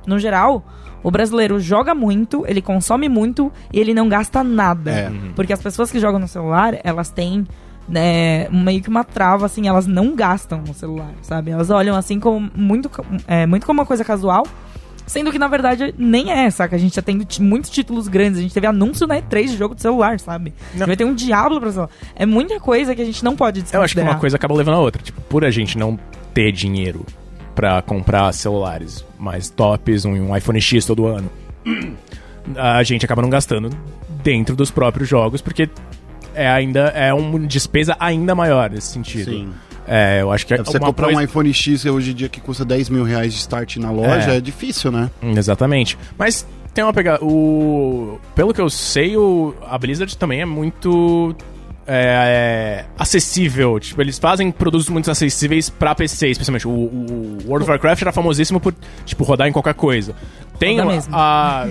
[0.06, 0.62] No geral.
[1.04, 4.90] O brasileiro joga muito, ele consome muito e ele não gasta nada.
[4.90, 5.12] É.
[5.36, 7.46] Porque as pessoas que jogam no celular, elas têm
[7.86, 11.50] né, meio que uma trava, assim, elas não gastam no celular, sabe?
[11.50, 12.90] Elas olham assim como muito,
[13.28, 14.46] é, muito como uma coisa casual.
[15.06, 16.76] Sendo que, na verdade, nem é, saca?
[16.76, 18.38] A gente já tem muitos títulos grandes.
[18.38, 20.54] A gente teve anúncio na E3 de jogo de celular, sabe?
[20.74, 20.86] Não.
[20.86, 21.90] Vai ter um Diablo pra celular.
[22.16, 23.84] É muita coisa que a gente não pode Eu desconsiderar.
[23.84, 25.02] acho que uma coisa acaba levando a outra.
[25.02, 25.98] Tipo, por a gente não
[26.32, 27.04] ter dinheiro
[27.54, 31.30] pra comprar celulares mais tops, um, um iPhone X todo ano,
[32.56, 33.70] a gente acaba não gastando
[34.22, 35.68] dentro dos próprios jogos, porque
[36.34, 39.30] é ainda é uma despesa ainda maior nesse sentido.
[39.30, 39.52] Sim.
[39.86, 41.20] É, eu acho que é Você uma comprar coisa...
[41.20, 44.32] um iPhone X hoje em dia que custa 10 mil reais de start na loja
[44.32, 44.36] É.
[44.38, 45.10] é, difícil, né?
[45.36, 45.98] Exatamente.
[46.18, 47.22] Mas tem uma pegada.
[47.22, 48.18] O...
[48.34, 49.54] Pelo que eu sei, o...
[49.68, 51.36] a Blizzard também é muito.
[51.86, 53.78] É, é, acessível.
[53.80, 56.66] Tipo, eles fazem produtos muito acessíveis pra PC, especialmente.
[56.66, 60.14] O, o World of Warcraft era famosíssimo por, tipo, rodar em qualquer coisa.
[60.58, 61.14] Tem Roda a, mesmo.
[61.16, 61.68] a-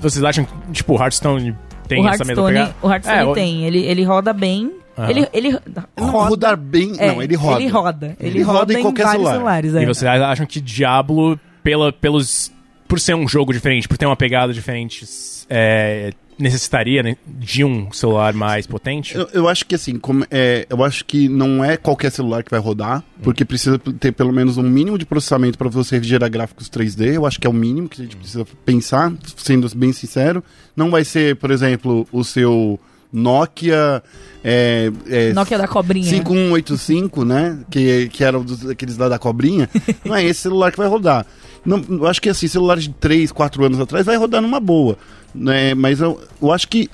[0.00, 1.56] Vocês acham que, tipo, Hearthstone
[1.88, 2.74] tem o essa mesma pegada?
[2.82, 3.64] o Hearthstone É, o- tem.
[3.64, 4.72] Ele, ele roda bem.
[4.96, 5.08] Aham.
[5.10, 5.50] Ele, ele
[5.96, 6.28] Não, roda.
[6.28, 6.92] rodar bem.
[6.98, 7.60] é, não, ele roda.
[7.62, 8.16] Ele roda.
[8.20, 9.32] Ele, Ele roda roda em em, qualquer celular.
[9.32, 9.74] celulares.
[9.74, 9.82] É.
[9.82, 12.52] E vocês acham que Diablo, pela, pelos.
[12.86, 15.06] Por ser um jogo diferente, por ter uma pegada diferente,
[15.48, 19.16] é, necessitaria né, de um celular mais potente?
[19.16, 22.50] Eu, eu acho que assim, como, é, eu acho que não é qualquer celular que
[22.50, 26.68] vai rodar, porque precisa ter pelo menos um mínimo de processamento para você gerar gráficos
[26.68, 27.14] 3D.
[27.14, 30.42] Eu acho que é o mínimo que a gente precisa pensar, sendo bem sincero.
[30.76, 32.78] Não vai ser, por exemplo, o seu
[33.12, 34.02] Nokia.
[34.42, 36.08] É, é, Nokia da cobrinha.
[36.08, 37.58] 5185, né?
[37.70, 39.68] Que, que era um dos, aqueles lá da cobrinha.
[40.04, 41.26] Não é esse celular que vai rodar.
[41.64, 44.96] Não, eu acho que assim, celulares de 3, 4 anos atrás vai rodar numa boa.
[45.34, 45.74] Né?
[45.74, 46.90] Mas eu, eu acho que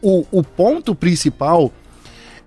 [0.00, 1.72] o, o ponto principal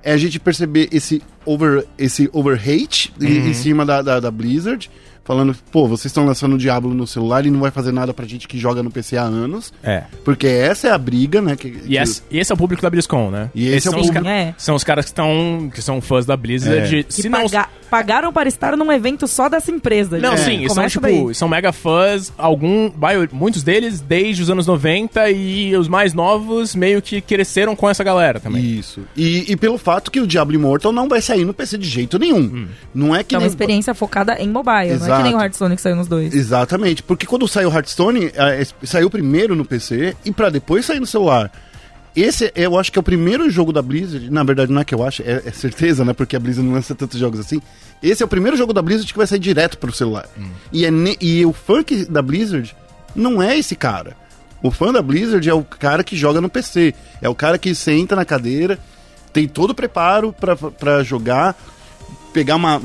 [0.03, 4.89] é a gente perceber esse over esse overhate em- em cima da, da, da Blizzard.
[5.27, 8.25] Falando, pô, vocês estão lançando o Diablo no celular e não vai fazer nada pra
[8.25, 9.73] gente que joga no PC há anos.
[9.83, 10.03] É.
[10.23, 11.55] Porque essa é a briga, né?
[11.57, 13.49] Que, E esse, e esse é o público da BlizzCon, né?
[13.53, 14.55] E esse Esses é o são, os público- ca- É.
[14.57, 16.99] são os caras que estão que são fãs da Blizzard.
[16.99, 17.03] É.
[17.03, 20.17] Que Se não, paga- pagaram para estar num evento só dessa empresa.
[20.17, 20.45] não, gente.
[20.45, 21.35] sim, e são Começa tipo, daí.
[21.35, 22.89] são mega fãs, algum,
[23.33, 28.03] muitos deles desde os anos 90 e os mais novos meio que cresceram com essa
[28.03, 28.63] galera também.
[28.63, 29.01] Isso.
[29.15, 32.17] E, e pelo fato que o Diablo Immortal não vai sair no PC de jeito
[32.17, 32.39] nenhum.
[32.39, 32.67] Hum.
[32.95, 35.29] Não é que É uma nem- experiência focada em mobile, não é que Exato.
[35.29, 36.33] nem o Hearthstone que saiu nos dois.
[36.33, 40.85] Exatamente, porque quando saiu o Hearthstone, eh, es- saiu primeiro no PC e pra depois
[40.85, 41.51] sair no celular.
[42.15, 44.95] Esse eu acho que é o primeiro jogo da Blizzard, na verdade não é que
[44.95, 46.13] eu acho, é, é certeza, né?
[46.13, 47.61] Porque a Blizzard não lança tantos jogos assim.
[48.01, 50.27] Esse é o primeiro jogo da Blizzard que vai sair direto pro celular.
[50.73, 52.75] E, é ne- e o fã que- da Blizzard
[53.15, 54.15] não é esse cara.
[54.63, 56.95] O fã da Blizzard é o cara que joga no PC.
[57.21, 58.79] É o cara que senta na cadeira,
[59.31, 61.55] tem todo o preparo pra- pra jogar,
[62.33, 62.81] pegar uma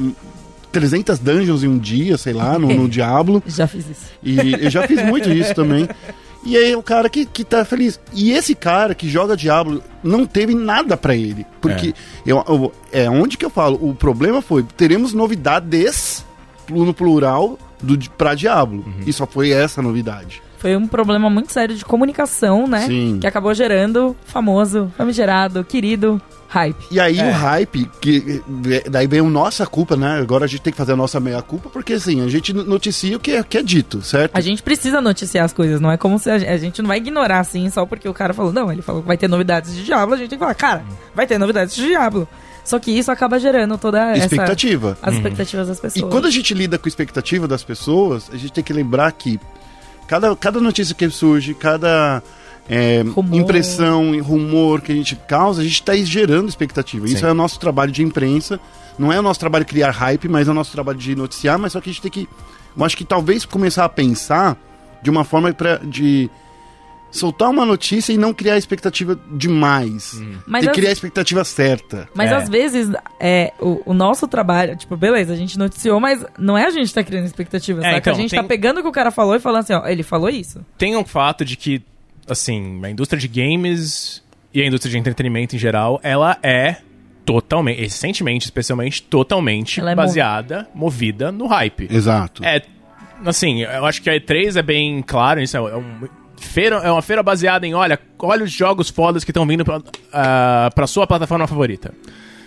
[0.72, 3.42] 300 dungeons em um dia, sei lá, no, no Diablo.
[3.46, 4.06] Já fiz isso.
[4.22, 5.88] E eu já fiz muito isso também.
[6.44, 8.00] E aí é o cara que, que tá feliz.
[8.12, 11.46] E esse cara que joga Diablo não teve nada pra ele.
[11.60, 11.94] Porque
[12.26, 16.26] eu, eu- é onde que eu falo, o problema foi, teremos novidades
[16.68, 18.84] no plural do, pra Diablo.
[19.06, 20.42] E só foi essa novidade.
[20.58, 22.86] Foi um problema muito sério de comunicação, né?
[22.88, 23.18] Sim.
[23.20, 26.20] Que acabou gerando famoso, famigerado, querido
[26.52, 26.76] hype.
[26.90, 27.28] E aí É.
[27.30, 28.42] o hype, que
[28.90, 30.18] daí vem a nossa culpa, né?
[30.20, 33.20] Agora a gente tem que fazer a nossa meia-culpa, porque assim, a gente noticia o
[33.20, 34.36] que é, que é dito, certo?
[34.36, 36.98] A gente precisa noticiar as coisas, não é como se a, a gente não vai
[36.98, 39.82] ignorar assim só porque o cara falou, não, ele falou que vai ter novidades de
[39.84, 40.84] Diablo, a gente tem que falar, cara,
[41.14, 42.28] vai ter novidades de Diablo.
[42.64, 44.96] Só que isso acaba gerando toda essa Expectativa.
[45.02, 46.12] as expectativas das E pessoas.
[46.12, 49.40] quando a gente lida com a expectativa das pessoas, a gente tem que lembrar que
[50.06, 52.22] cada, cada notícia que surge, cada
[52.68, 53.40] é, Rumor.
[53.40, 57.06] impressão e rumor que a gente causa, a gente está gerando expectativa.
[57.06, 57.26] Isso Sim.
[57.26, 58.58] é o nosso trabalho de imprensa.
[58.98, 61.58] Não é o nosso trabalho criar hype, mas é o nosso trabalho de noticiar.
[61.58, 62.28] Mas só que a gente tem que.
[62.76, 64.56] Eu acho que talvez começar a pensar
[65.02, 66.30] de uma forma pra, de
[67.10, 70.18] soltar uma notícia e não criar expectativa demais.
[70.46, 72.08] Mas tem as- criar a expectativa certa.
[72.14, 72.34] Mas É.
[72.36, 72.88] às vezes
[73.20, 76.88] é, o, o nosso trabalho, tipo, beleza, a gente noticiou, mas não é a gente
[76.88, 79.10] que tá criando expectativa, É, então, a gente tem- tá pegando o que o cara
[79.10, 80.64] falou e falando assim, ó, ele falou isso.
[80.78, 81.82] Tem um fato de que,
[82.26, 86.76] assim, a indústria de games e a indústria de entretenimento em geral, ela é
[87.24, 91.88] totalmente, recentemente, especialmente, totalmente é baseada, movida no hype.
[91.90, 92.44] Exato.
[92.44, 92.62] É,
[93.24, 97.02] assim, eu acho que a E3 é bem claro, isso é, um, feira, é uma
[97.02, 99.80] feira baseada em, olha, olha os jogos fodas que estão vindo pra,
[100.12, 101.94] ah, pra sua plataforma favorita.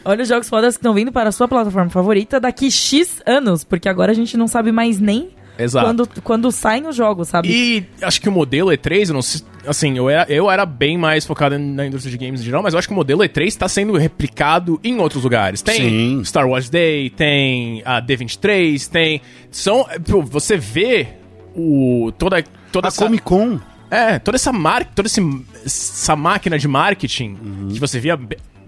[0.04, 3.64] Olha os jogos fodas que estão vindo para a sua plataforma favorita daqui X anos,
[3.64, 5.86] porque agora a gente não sabe mais nem Exato.
[5.86, 7.48] quando, quando saem os jogos, sabe?
[7.50, 10.98] E acho que o modelo E3, eu não sei, assim, eu era, eu era bem
[10.98, 13.46] mais focado na indústria de games em geral, mas eu acho que o modelo E3
[13.46, 15.62] está sendo replicado em outros lugares.
[15.62, 16.24] Tem Sim.
[16.26, 19.22] Star Wars Day, tem a D23, tem.
[19.52, 19.86] São.
[20.10, 21.08] pô, Você vê
[21.56, 22.12] o.
[22.18, 23.60] toda, toda A Comic Con.
[23.90, 25.22] É, toda essa marca, toda esse-
[25.64, 27.38] essa máquina de marketing
[27.72, 28.20] que você via,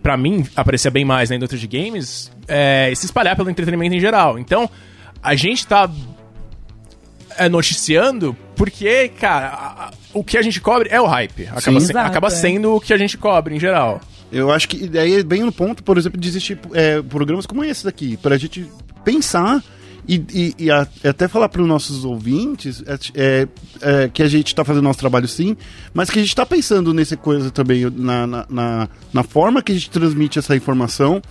[0.01, 3.99] pra mim, aparecia bem mais na indústria de games, é, se espalhar pelo entretenimento em
[3.99, 4.37] geral.
[4.39, 4.69] Então,
[5.21, 5.89] a gente tá
[7.49, 11.43] noticiando porque, cara, a- a- o que a gente cobre é o hype.
[11.47, 11.79] Acaba, Sim.
[11.79, 12.31] se- Exato, acaba é.
[12.31, 14.01] sendo o que a gente cobre em geral.
[14.31, 17.63] Eu acho que daí é bem no ponto, por exemplo, de existir é, programas como
[17.63, 18.65] esse daqui, pra gente
[19.05, 19.63] pensar
[20.07, 23.47] e, e- e a- até falar para os nossos ouvintes é, é,
[23.81, 25.55] é, que a gente está fazendo nosso trabalho sim,
[25.93, 29.71] mas que a gente está pensando nessa coisa também, na, na, na, na forma que
[29.71, 31.21] a gente transmite essa informação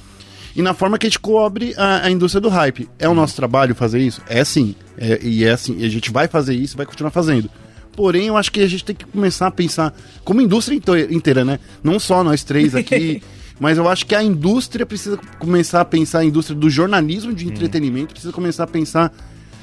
[0.57, 2.89] e na forma que a gente cobre a, a indústria do hype.
[2.99, 4.21] É o nosso trabalho fazer isso?
[4.27, 4.75] É sim.
[4.99, 7.51] É, e é assim, e a gente vai fazer isso e vai continuar fazendo.
[7.93, 11.45] Porém, eu acho que a gente tem que começar a pensar como indústria inte- inteira,
[11.45, 11.59] né?
[11.85, 13.23] Não só nós três aqui,
[13.61, 17.47] mas eu acho que a indústria precisa começar a pensar, a indústria do jornalismo de
[17.47, 19.13] entretenimento precisa começar a pensar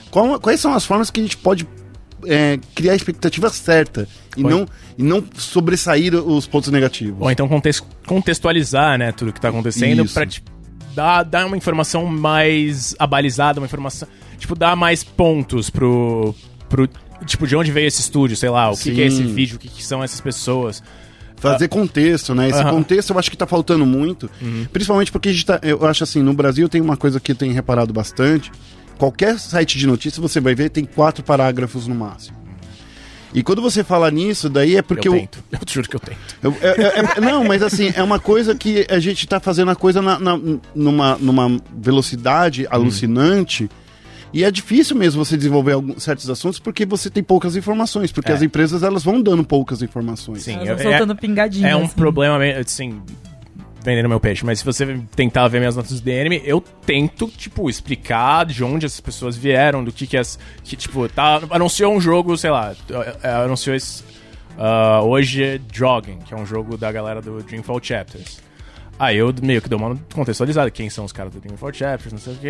[0.10, 1.68] qual- quais são as formas que a gente pode
[2.26, 4.66] é, criar a expectativa certa e não,
[4.98, 7.18] e não sobressair os pontos negativos.
[7.20, 10.42] Ou então context- contextualizar, né, tudo que tá acontecendo pra te
[10.94, 14.08] dar, dar uma informação mais abalizada, uma informação.
[14.38, 16.34] Tipo, dar mais pontos pro.
[16.70, 16.90] pro
[17.26, 19.60] tipo, de onde veio esse estúdio, sei lá, o que, que é esse vídeo, o
[19.60, 20.84] que, que são essas pessoas.
[21.38, 22.48] Fazer contexto, né?
[22.50, 22.70] Esse Aham.
[22.72, 24.30] contexto eu acho que tá faltando muito.
[24.72, 27.36] Principalmente porque a gente tá, eu acho assim, no Brasil tem uma coisa que eu
[27.36, 28.50] tenho reparado bastante.
[28.98, 32.43] Qualquer site de notícias você vai ver tem quatro parágrafos no máximo.
[33.34, 35.44] E quando você fala nisso, daí é porque eu o- tento.
[35.52, 36.18] Eu te juro que eu tento.
[36.42, 39.72] eu- é- é- é- não, mas assim, é uma coisa que a gente tá fazendo
[39.72, 40.40] a coisa na- na-
[40.76, 43.70] numa, numa velocidade alucinante.
[44.32, 48.12] E é difícil mesmo você desenvolver alguns, certos assuntos porque você tem poucas informações.
[48.12, 48.36] Porque É.
[48.36, 50.42] as empresas elas vão dando poucas informações.
[50.44, 51.68] Sim, Elas eu- vão soltando pingadinha.
[51.70, 51.96] É um assim.
[51.96, 53.00] problema, assim,
[53.84, 57.70] vendendo meu peixe, mas se você tentar ver minhas notas do DNM, eu tento, tipo,
[57.70, 60.40] explicar de onde essas pessoas vieram, do que que as...
[60.64, 62.74] Que, tipo, tá, anunciou um jogo, sei lá,
[63.22, 64.04] é, anunciou esse...
[64.58, 68.42] ah, hoje é Jogging, que é um jogo da galera do Dreamfall Chapters.
[68.98, 72.20] Aí eu meio que dou uma contextualizada, quem são os caras do Dreamfall Chapters, não
[72.20, 72.50] sei o que.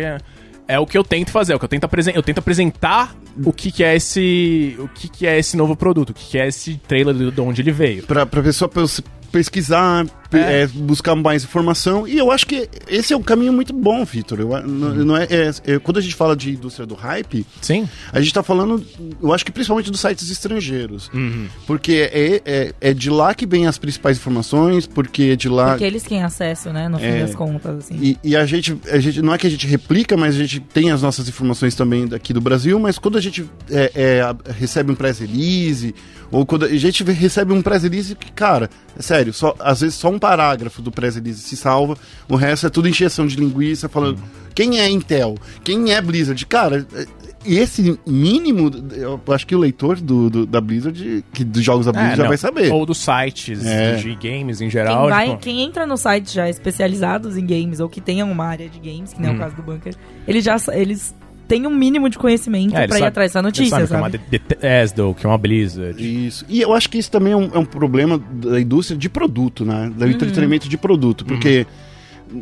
[0.68, 3.14] É o que eu tento fazer, é o que eu tento, apresen eu tento apresentar
[3.44, 4.74] o que, que é esse.
[4.78, 7.40] O que, que é esse novo produto, o que, que é esse trailer de de
[7.42, 8.02] onde ele veio.
[8.04, 10.62] Pra, pra pessoa pes- pesquisar, pe- É.
[10.62, 12.06] é, buscar mais informação.
[12.06, 14.40] E eu acho que esse é um caminho muito bom, Vitor.
[14.40, 17.88] Eu, não, é, é- é- quando a gente fala de indústria do hype, Sim.
[18.12, 18.84] a gente tá falando,
[19.22, 21.10] eu acho que principalmente dos sites estrangeiros.
[21.12, 21.46] Uhum.
[21.66, 25.70] Porque é, é, é de lá que vem as principais informações, porque é de lá.
[25.70, 27.20] Porque eles têm acesso, né, no fim É.
[27.20, 27.96] das contas, assim.
[28.00, 29.22] E, e a, gente, a gente.
[29.22, 32.32] Não é que a gente replica, mas a gente tem as nossas informações também daqui
[32.32, 35.94] do Brasil, mas quando a gente é, é, recebe um press release,
[36.30, 38.68] ou quando a gente recebe um press release que, cara,
[38.98, 41.96] é sério, só, às vezes só um parágrafo do press release se salva,
[42.28, 44.18] o resto é tudo encheção de linguiça, falando
[44.54, 46.44] quem é Intel, quem é Blizzard.
[46.46, 47.06] Cara, é-
[47.46, 51.92] esse mínimo, eu acho que o leitor do, do- da Blizzard, que, dos jogos da
[51.92, 52.28] Blizzard, É, já não.
[52.30, 52.72] vai saber.
[52.72, 53.96] Ou dos sites É.
[53.96, 55.10] de games em Quem, geral.
[55.10, 58.66] vai, tipo, quem entra no site já especializados em games ou que tenham uma área
[58.66, 59.36] de games, que nem é Hum.
[59.36, 59.94] o caso do Bunker,
[60.26, 61.14] eles já eles
[61.46, 64.10] tem um mínimo de conhecimento É, pra ir atrás dessa ele notícia, sabe sabe?
[64.10, 66.26] que é uma Bethesda, que é uma Blizzard.
[66.26, 66.44] Isso.
[66.48, 69.64] E eu acho que isso também é um, é um problema da indústria de produto,
[69.64, 69.90] né?
[69.94, 71.24] Do entretenimento de produto.
[71.24, 71.66] Porque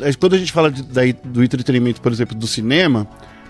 [0.00, 3.06] eh, quando a gente fala de- da- do entretenimento, por exemplo, do cinema,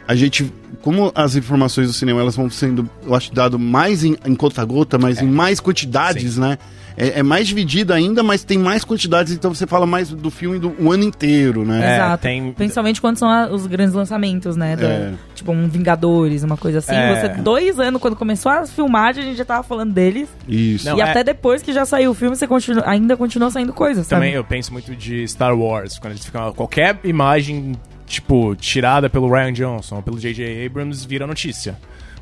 [0.07, 0.53] a gente.
[0.83, 4.99] Como as informações do cinema elas vão sendo, eu acho, dado mais em, em conta-gota,
[4.99, 6.59] mas em mais quantidades, né?
[6.97, 10.59] É, é mais dividido ainda, mas tem mais quantidades, então você fala mais do filme
[10.59, 11.81] do o ano inteiro, né?
[11.93, 12.23] É, Exato.
[12.23, 14.77] tem- Principalmente quando são a- os grandes lançamentos, né?
[14.77, 15.13] da- É.
[15.35, 16.95] Tipo, um Vingadores, uma coisa assim.
[16.95, 17.15] É.
[17.35, 20.29] Você, dois anos, quando começou a filmagem, a gente já tava falando deles.
[20.47, 20.85] Isso.
[20.87, 23.73] Não, e é- até depois que já saiu o filme, você continua, ainda continua saindo
[23.73, 24.21] coisas, sabe?
[24.21, 26.53] Também eu penso muito de Star Wars, quando eles ficam.
[26.53, 27.73] Qualquer imagem,
[28.13, 30.67] tipo, tirada pelo Ryan Johnson ou pelo J.J.
[30.67, 31.77] Abrams vira notícia.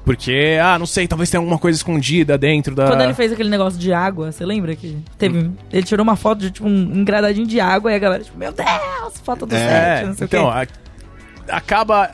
[0.04, 2.86] Porque, ah, não sei, talvez tenha alguma coisa escondida dentro da.
[2.86, 5.50] Quando ele fez aquele negócio de água, você lembra que teve.
[5.70, 8.50] Ele tirou uma foto de tipo um engradadinho de água e a galera, tipo, meu
[8.50, 9.58] Deus, foto do É,
[9.98, 10.68] set, não sei então, o quê.
[11.50, 12.10] a- acaba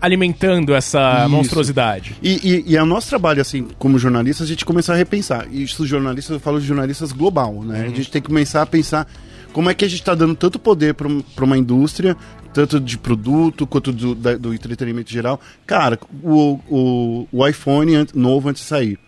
[0.00, 1.28] alimentando essa Isso.
[1.30, 2.16] monstruosidade.
[2.22, 5.46] E, e, e é o nosso trabalho, assim, como jornalista, a gente começar a repensar.
[5.50, 7.82] E isso, jornalistas, eu falo de jornalistas global, né?
[7.84, 9.06] A gente tem que começar a pensar
[9.52, 12.16] como é que a gente está dando tanto poder para uma indústria,
[12.52, 15.40] tanto de produto quanto do, da- do entretenimento geral.
[15.66, 18.98] Cara, o, o, o iPhone an- novo antes de sair.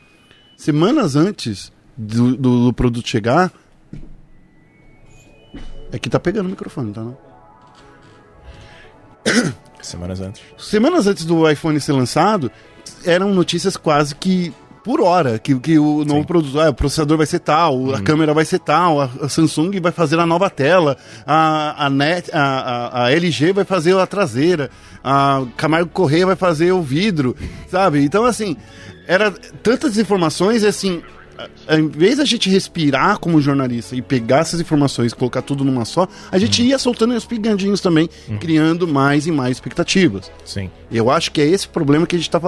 [0.57, 3.53] Semanas antes do, do, do produto chegar.
[5.93, 7.01] É que tá pegando o microfone, tá?
[7.03, 7.19] Não?
[9.83, 10.43] Semanas antes.
[10.59, 12.51] Semanas antes do iPhone ser lançado,
[13.05, 14.53] eram notícias quase que
[14.91, 18.35] por hora, que, que o novo produto, ah, o processador vai ser tal, a câmera
[18.35, 22.41] vai ser tal, a, a Samsung vai fazer a nova tela, a, a, Net, a,
[22.41, 24.69] a, a LG vai fazer a traseira,
[25.05, 27.37] a Camargo Correia vai fazer o vidro,
[27.69, 28.03] sabe?
[28.03, 28.57] Então, assim,
[29.07, 29.31] era
[29.63, 31.01] tantas informações, e assim,
[31.69, 36.09] em vez da gente respirar como jornalista e pegar essas informações colocar tudo numa só,
[36.33, 40.33] a gente ia soltando os pingandinhos também, criando mais e mais expectativas.
[40.45, 40.69] Sim.
[40.91, 42.41] Eu acho que é esse problema que a gente está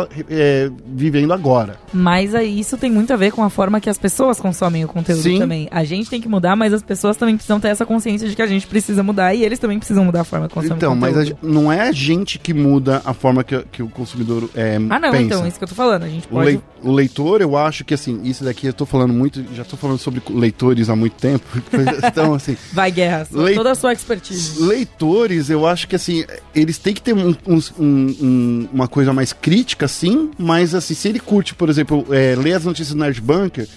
[0.87, 1.77] vivendo agora.
[1.93, 5.23] Mas isso tem muito a ver com a forma que as pessoas consomem o conteúdo
[5.23, 5.39] Sim.
[5.39, 5.69] também.
[5.71, 8.43] A gente tem que mudar, mas as pessoas também precisam ter essa consciência de que
[8.43, 10.97] a gente precisa mudar e eles também precisam mudar a forma que consomem Então, o
[10.97, 11.39] mas a conteúdo.
[11.43, 14.99] gen- não é a gente que muda a forma que, que o consumidor é, Ah,
[14.99, 15.23] não, pensa.
[15.23, 16.03] então, isso que eu tô falando.
[16.05, 16.47] A gente O, pode.
[16.47, 19.77] lei- o leitor, eu acho que assim, isso daqui eu tô falando muito, já tô
[19.77, 21.45] falando sobre leitores há muito tempo.
[22.07, 23.27] então, assim, Vai, guerra.
[23.55, 24.61] Toda a sua expertise.
[24.63, 26.25] leitores, eu acho que assim,
[26.55, 30.95] eles têm que ter um- uns- um- um- uma coisa mais crítica, sim, mas assim,
[30.95, 33.69] se ele curte, por exemplo, é, ler as notícias do Nerd Bunker,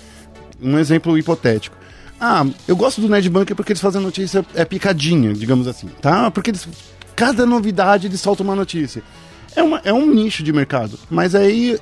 [0.62, 1.76] um exemplo hipotético.
[2.20, 6.32] Ah, eu gosto do Nerd Bunker porque eles fazem notícia é picadinha, digamos assim, tá?
[6.32, 6.68] Porque eles,
[7.16, 9.04] cada novidade eles soltam uma notícia.
[9.56, 11.78] É, uma, é um nicho de mercado, mas aí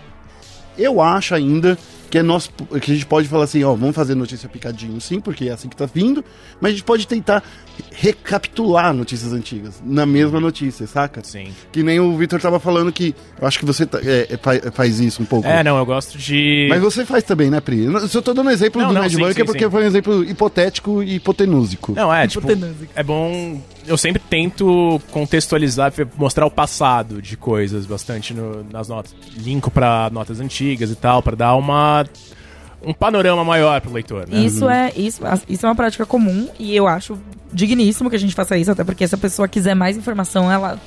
[0.77, 1.77] eu acho ainda
[2.09, 5.19] que é nosso que a gente pode falar assim, ó, vamos fazer notícia picadinho, sim,
[5.19, 6.23] porque é assim que tá vindo,
[6.61, 7.43] mas a gente pode tentar
[7.91, 11.21] recapitular notícias antigas na mesma notícia, saca?
[11.23, 11.47] Sim.
[11.71, 14.71] Que nem o Victor tava falando que eu acho que você tá- é, é, fa-
[14.71, 15.47] faz isso um pouco.
[15.47, 16.67] É, não, eu gosto de.
[16.69, 17.83] Mas você faz também, né, Pri?
[17.85, 19.69] Eu só tô dando exemplo Não, do sim, Bunker sim, porque sim.
[19.71, 21.93] foi um exemplo hipotético e hipotenúsico.
[21.93, 22.47] Não, é, tipo,
[22.95, 23.59] é bom.
[23.85, 29.13] Eu sempre tento contextualizar, mostrar o passado de coisas bastante no- nas notas.
[29.37, 32.05] Linko pra notas antigas e tal, pra dar uma.
[32.85, 34.39] Um panorama maior pro leitor, né?
[34.39, 37.17] Isso é, isso, isso é uma prática comum e eu acho
[37.51, 40.79] digníssimo que a gente faça isso, até porque se a pessoa quiser mais informação, ela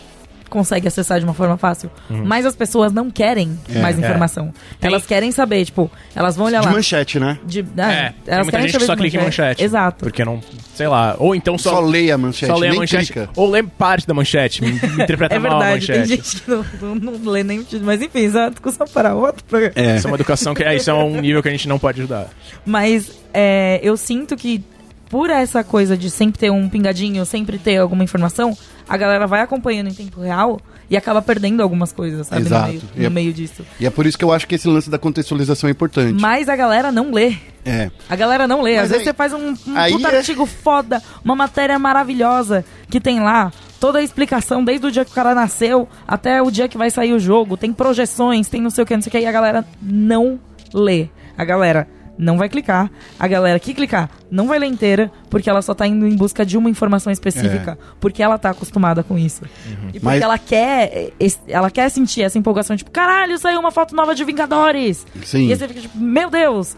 [0.49, 1.91] consegue acessar de uma forma fácil.
[2.09, 3.81] Mas as pessoas não querem É.
[3.81, 4.01] mais É.
[4.01, 4.53] informação.
[4.81, 6.73] Tem- Elas querem saber, tipo, elas vão olhar De lá.
[6.73, 7.39] manchete, né?
[7.45, 9.65] De, É, ah, elas muita querem gente saber que só de clica em manchete.
[9.65, 10.05] Exato.
[10.05, 10.41] Porque não.
[10.75, 11.17] Sei lá.
[11.19, 11.71] Ou então só.
[11.71, 13.13] Só leia a manchete, só lê a manchete.
[13.13, 13.31] clica.
[13.37, 14.63] Ou lê parte da manchete.
[14.63, 14.71] me-
[15.03, 16.09] Interpreta É mal a verdade, tem manchete.
[16.23, 17.85] gente que não, não, não lê nem o título.
[17.87, 19.73] Mas enfim, isso é uma discussão para outro programa.
[19.77, 19.97] É.
[19.97, 20.63] Isso é uma educação que.
[20.63, 22.29] É, isso é um nível que a gente não pode ajudar.
[22.65, 24.63] Mas é, eu sinto que
[25.09, 28.57] por essa coisa de sempre ter um pingadinho, sempre ter alguma informação,
[28.89, 32.43] a galera vai acompanhando em tempo real e acaba perdendo algumas coisas, sabe?
[32.43, 32.67] Exato.
[32.67, 33.65] No, meio, no é- meio disso.
[33.81, 36.21] E é por isso que eu acho que esse lance da contextualização é importante.
[36.21, 37.37] Mas a galera não lê.
[37.65, 37.91] É.
[38.09, 38.77] A galera não lê.
[38.77, 39.55] Mas Às vezes aí- você faz um, um
[39.93, 44.91] puta é- artigo foda, uma matéria maravilhosa que tem lá toda a explicação desde o
[44.93, 47.57] dia que o cara nasceu até o dia que vai sair o jogo.
[47.57, 49.19] Tem projeções, tem não sei o que, não sei o que.
[49.19, 50.39] E a galera não
[50.73, 51.09] lê.
[51.37, 51.89] A galera
[52.19, 52.91] não vai clicar.
[53.19, 56.45] A galera que clicar não vai ler inteira, porque ela só tá indo em busca
[56.45, 57.79] de uma informação específica.
[58.01, 59.43] Porque ela tá acostumada com isso.
[59.67, 61.13] E porque Mas- ela quer.
[61.49, 65.07] Ela quer sentir essa empolgação, tipo, caralho, saiu uma foto nova de Vingadores!
[65.25, 65.49] Sim.
[65.49, 66.77] E aí você fica tipo, meu Deus!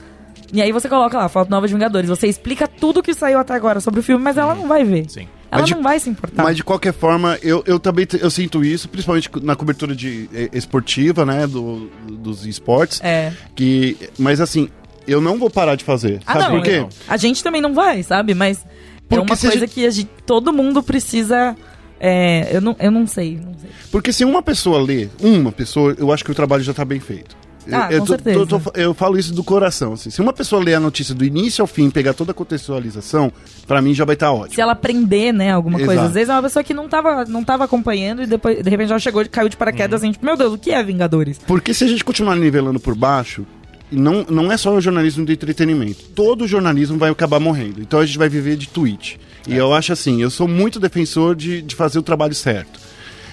[0.53, 2.09] E aí você coloca lá, foto nova de Vingadores.
[2.09, 5.05] Você explica tudo que saiu até agora sobre o filme, mas ela não vai ver.
[5.11, 5.29] Sim.
[5.51, 6.43] Ela Mas de- não vai se importar.
[6.43, 10.51] Mas de qualquer forma, eu, eu também eu sinto isso, principalmente na cobertura de eh,
[10.53, 13.01] esportiva, né, do, dos esportes.
[13.03, 13.33] É.
[13.55, 14.69] Que, mas assim,
[15.09, 16.21] eu não vou parar de fazer.
[16.27, 16.87] Ah, sabe não, por quê?
[17.09, 18.35] A gente também não vai, sabe?
[18.35, 18.63] Mas é
[19.09, 21.57] Porque uma se a coisa gente- que gente- todo mundo precisa
[22.01, 23.71] É, eu, não, eu não sei, não sei.
[23.91, 27.01] Porque se uma pessoa lê, uma pessoa, eu acho que o trabalho já tá bem
[27.01, 27.37] feito.
[27.73, 28.47] Ah, eu, com tô- certeza.
[28.47, 29.95] tô- tô- eu falo isso do coração.
[29.95, 30.09] assim.
[30.09, 33.33] Se uma pessoa ler a notícia do início ao fim, pegar toda a contextualização,
[33.67, 34.55] pra mim já vai estar ótimo.
[34.55, 35.93] Se ela aprender, né, alguma coisa.
[35.95, 36.07] Exato.
[36.09, 38.91] Às vezes é uma pessoa que não tava, não tava acompanhando e depois, de repente,
[38.91, 41.39] ela chegou e caiu de paraquedas assim, tipo, meu Deus, o que é Vingadores?
[41.47, 43.45] Porque se a gente continuar nivelando por baixo,
[43.91, 46.05] não, não é só o jornalismo de entretenimento.
[46.15, 47.81] Todo jornalismo vai acabar morrendo.
[47.81, 49.19] Então a gente vai viver de tweet.
[49.47, 52.79] E eu acho assim, eu sou muito defensor de, de fazer o trabalho certo.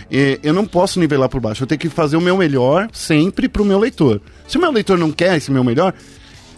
[0.10, 1.63] E eu não posso nivelar por baixo.
[1.63, 4.22] Eu tenho que fazer o meu melhor sempre pro meu leitor.
[4.48, 5.94] Se o meu leitor não quer esse meu melhor,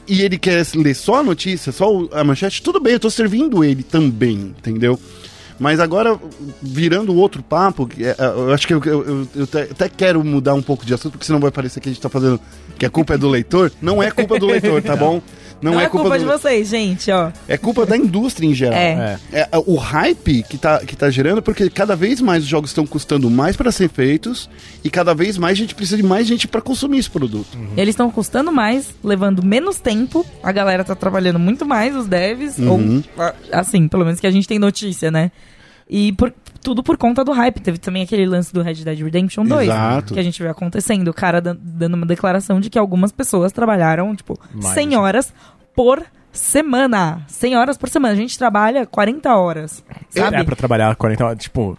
[0.08, 3.10] e ele quer ler só a notícia, só o- a manchete, tudo bem, eu tô
[3.10, 5.00] servindo ele também, entendeu?
[5.60, 6.20] Mas agora,
[6.62, 10.62] virando outro papo, é, é, eu acho que eu, eu- eu- até quero mudar um
[10.62, 12.40] pouco de assunto, porque senão vai parecer que a gente tá fazendo
[12.78, 13.72] que a culpa é do leitor.
[13.82, 15.22] Não é culpa do leitor, tá bom?
[15.62, 17.32] Não, é culpa, do de vocês, gente, ó.
[17.48, 18.78] é culpa da indústria em geral.
[18.78, 19.18] É.
[19.32, 22.86] É, o hype que tá, que tá gerando, porque cada vez mais os jogos estão
[22.86, 24.50] custando mais para ser feitos
[24.84, 27.58] e cada vez mais a gente precisa de mais gente para consumir esse produto.
[27.76, 30.26] Eles estão custando mais, levando menos tempo.
[30.44, 32.58] A galera tá trabalhando muito mais, os devs.
[32.58, 33.04] Uhum.
[33.18, 35.32] Ou, assim, pelo menos que a gente tem notícia, né?
[35.90, 36.34] E por-
[36.68, 37.62] tudo por conta do hype.
[37.62, 39.70] Teve também aquele lance do Red Dead Redemption 2.
[39.70, 40.14] Exato.
[40.14, 41.08] Que a gente vê acontecendo.
[41.08, 44.74] O cara dan- dando uma declaração de que algumas pessoas trabalharam, tipo, Mais.
[44.74, 45.34] 100 horas
[45.74, 47.22] por semana.
[47.28, 48.14] 100 horas por semana.
[48.14, 49.82] A gente trabalha 40 horas.
[50.10, 50.36] Sabe?
[50.36, 51.78] É pra trabalhar 40 horas, tipo...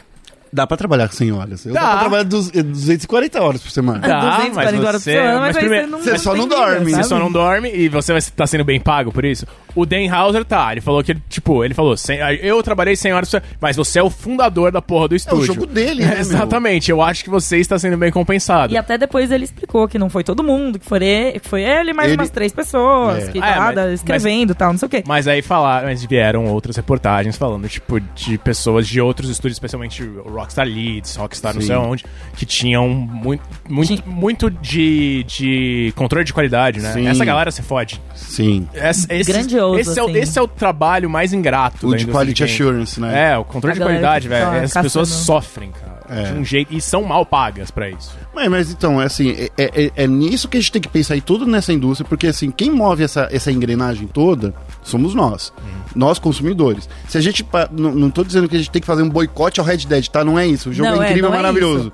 [0.52, 1.64] Dá para trabalhar com 100 horas.
[1.66, 1.88] Eu dá, Dá.
[1.90, 3.98] pra trabalhar dos- 240 horas por semana.
[4.00, 4.20] Dá.
[4.20, 6.56] 240 mas horas por semana, mas, mas aí primeiro- você não você só não vida,
[6.56, 6.90] dorme.
[6.92, 9.46] Você só não dorme e você vai estar sendo bem pago por isso.
[9.74, 13.28] O Dan Hauser tá, ele falou que, tipo, ele falou, "Cem- eu trabalhei 100 horas,
[13.28, 15.44] por semana", mas você é o fundador da porra do estúdio.
[15.46, 16.18] jogo dele, né, meu?
[16.20, 18.72] Exatamente, eu acho que você está sendo bem compensado.
[18.72, 21.92] E até depois ele explicou que não foi todo mundo, que foi ele, foi ele
[21.92, 23.32] mais Ele- umas três pessoas, É.
[23.32, 25.04] que Ah, é, tá mas- escrevendo e tal, não sei o quê.
[25.06, 30.02] Mas aí falaram, mas vieram outras reportagens falando, tipo, de pessoas de outros estúdios, especialmente
[30.02, 31.66] o Rockstar Leeds, Rockstar não Sim.
[31.68, 32.04] sei onde,
[32.36, 36.92] que tinham muito, muito, muito de, de controle de qualidade, né?
[36.92, 37.06] Sim.
[37.06, 38.00] Essa galera se fode.
[38.14, 38.68] Sim.
[38.74, 40.18] Esse, esse- Grandioso, esse é, o, assim.
[40.18, 43.32] esse é o trabalho mais ingrato O de quality assurance, né?
[43.32, 44.46] É, o controle A de qualidade, velho.
[44.46, 44.82] As caçando.
[44.84, 45.97] pessoas sofrem, cara.
[46.08, 46.32] É.
[46.32, 46.72] De um jeito.
[46.74, 48.16] E são mal pagas pra isso.
[48.34, 51.16] Mas, mas então, é assim, é, é- é nisso que a gente tem que pensar
[51.16, 55.52] em tudo nessa indústria, porque assim, quem move essa, essa engrenagem toda somos nós.
[55.94, 56.88] Nós, consumidores.
[57.08, 57.44] Se a gente.
[57.72, 60.06] Não, não tô dizendo que a gente tem que fazer um boicote ao Red Dead,
[60.08, 60.24] tá?
[60.24, 60.70] Não é isso.
[60.70, 61.92] O jogo Não, é é, incrível, é maravilhoso.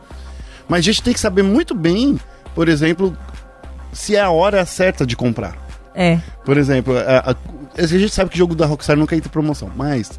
[0.68, 2.18] Mas a gente tem que saber muito bem,
[2.55, 3.16] por exemplo,
[3.92, 5.63] se é a hora certa de comprar.
[5.95, 6.19] É.
[6.45, 7.37] Por exemplo, a, a-
[7.77, 10.11] a gente sabe que jogo da Rockstar nunca entra em promoção, mas.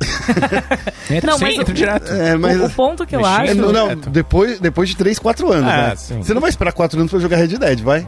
[1.12, 2.12] Entra, Não, sim, mas o- entra direto.
[2.12, 2.60] É, mas.
[2.60, 3.56] O, o ponto que eu É, acho.
[3.56, 5.96] não, não, depois, depois de 3, 4 anos, Ah, né?
[5.96, 6.18] sim.
[6.22, 8.06] Você não vai esperar 4 anos pra jogar Red Dead, vai?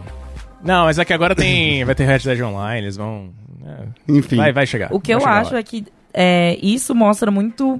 [0.64, 1.84] Não, mas é que agora tem.
[1.86, 3.30] vai ter Red Dead Online, eles vão.
[3.66, 4.38] é, Enfim.
[4.38, 4.94] vai, vai chegar.
[4.94, 5.60] O que eu acho lá.
[5.60, 7.80] é que é, isso mostra muito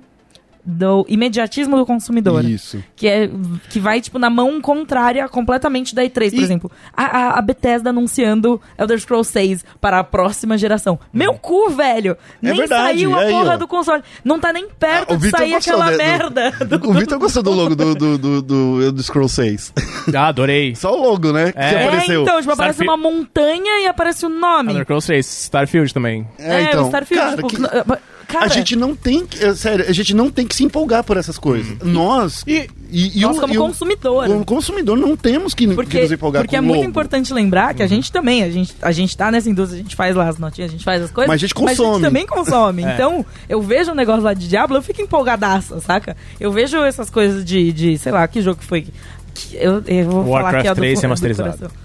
[0.69, 2.43] do imediatismo do consumidor.
[2.43, 2.84] Isso.
[2.93, 3.30] Que, é,
[3.69, 6.71] que vai, tipo, na mão contrária completamente da E3, por E- exemplo.
[6.95, 10.99] A, a, a Bethesda anunciando Elder Scrolls 6 para a próxima geração.
[11.13, 12.17] Meu cu, velho!
[12.41, 12.51] Nem.
[12.51, 13.58] É verdade, saiu a aí, porra ó.
[13.58, 14.03] do console.
[14.25, 16.51] Não tá nem perto Ah, o de sair gostou, aquela né, do- merda.
[16.77, 19.73] do- O Vitor gostou do logo do, do, do, do Elder Scrolls 6.
[20.13, 20.75] Ah, adorei.
[20.77, 21.53] Só o logo, né?
[21.53, 21.69] Que É.
[21.69, 22.21] que É, apareceu.
[22.23, 24.71] então, tipo, aparece Starfield- uma montanha e aparece o nome.
[24.71, 26.27] Elder Scrolls 3, Starfield também.
[26.38, 29.85] É, então, o Starfield, cara, tipo, que- cara, a gente não tem que, é, sério,
[29.87, 31.77] a gente não tem que se empolgar por essas coisas.
[31.83, 34.27] Nós E- e, e nós o- como e o- consumidor.
[34.27, 37.73] como consumidor não temos que, que Porque, nos empolgar porque com é muito importante lembrar
[37.73, 40.27] que a gente também, a gente, a gente tá nessa indústria, a gente faz lá
[40.27, 41.27] as notinhas, a gente faz as coisas.
[41.29, 41.93] Mas a gente Mas a consome.
[41.95, 42.83] gente também consome.
[42.87, 42.93] É.
[42.93, 46.15] Então, eu vejo um negócio lá de Diablo, eu fico empolgadaça, saca?
[46.39, 48.87] Eu vejo essas coisas de, de sei lá, que jogo que foi.
[49.33, 51.57] que eu, eu vou falar Warcraft que é do, 3 do remasterizado.
[51.57, 51.77] coração.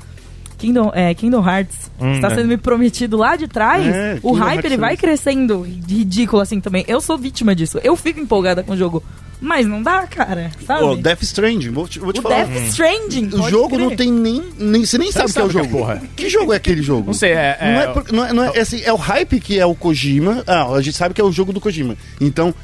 [0.62, 2.34] Kingdom, é, Kingdom Hearts Hum, está é.
[2.36, 3.84] sendo me prometido lá de trás.
[3.86, 5.00] É, o Kingdom hype Hearts ele vai 3.
[5.00, 6.84] crescendo ridículo assim também.
[6.86, 7.78] Eu sou vítima disso.
[7.82, 9.02] Eu fico empolgada com o jogo.
[9.40, 10.52] Mas não dá, cara.
[10.64, 10.84] Sabe?
[10.84, 12.44] Ô, Death Stranding, vou te, vou te o falar.
[12.44, 13.30] Death Stranding.
[13.34, 13.80] O jogo crer.
[13.80, 14.86] não tem nem, nem.
[14.86, 15.68] Você nem sabe o que é o o é, jogo.
[15.68, 16.02] porra.
[16.14, 17.06] Que jogo é aquele jogo?
[17.08, 17.58] Não sei, é.
[17.60, 19.66] Não é- é, por- não é, não é- é assim, é o hype que é
[19.66, 20.44] o Kojima.
[20.46, 21.96] Ah, a gente sabe que é o jogo do Kojima.
[22.20, 22.54] Então,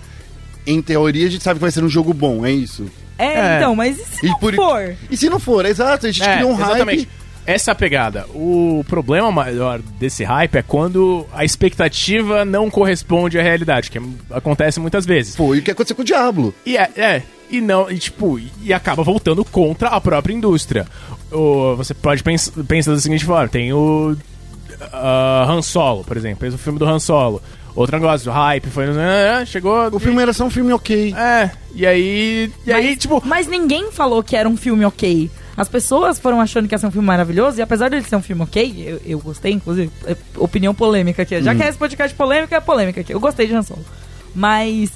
[0.64, 2.86] em teoria, a gente sabe que vai ser um jogo bom, é isso.
[3.18, 3.56] É, É.
[3.56, 4.94] então, mas e se E não por- for?
[5.10, 6.98] E se não for, exato, a gente É, criou um exatamente.
[7.00, 7.08] hype.
[7.48, 8.26] Essa é a pegada.
[8.34, 13.98] O problema maior desse hype é quando a expectativa não corresponde à realidade, que
[14.30, 15.34] acontece muitas vezes.
[15.34, 16.54] Foi o que aconteceu com o Diablo.
[16.66, 20.86] E é, é, e não, e tipo, e acaba voltando contra a própria indústria.
[21.32, 24.14] O, você pode pens pensar da seguinte forma: tem o
[24.92, 27.40] ah, Han Solo, por exemplo, fez o filme do Han Solo.
[27.74, 28.84] Outro negócio, hype, foi.
[28.90, 29.88] ah, chegou.
[29.90, 31.14] O filme era só um filme ok.
[31.16, 32.52] É, e aí.
[32.66, 33.22] E aí, mas, tipo.
[33.24, 35.30] mas ninguém falou que era um filme ok.
[35.58, 38.22] As pessoas foram achando que ia ser um filme maravilhoso, e apesar dele ser um
[38.22, 41.42] filme ok, eu, eu gostei, inclusive, é, opinião polêmica aqui.
[41.42, 43.12] Já que é esse podcast polêmica, é polêmica aqui.
[43.12, 43.84] Eu gostei de Han Solo.
[44.34, 44.90] Mas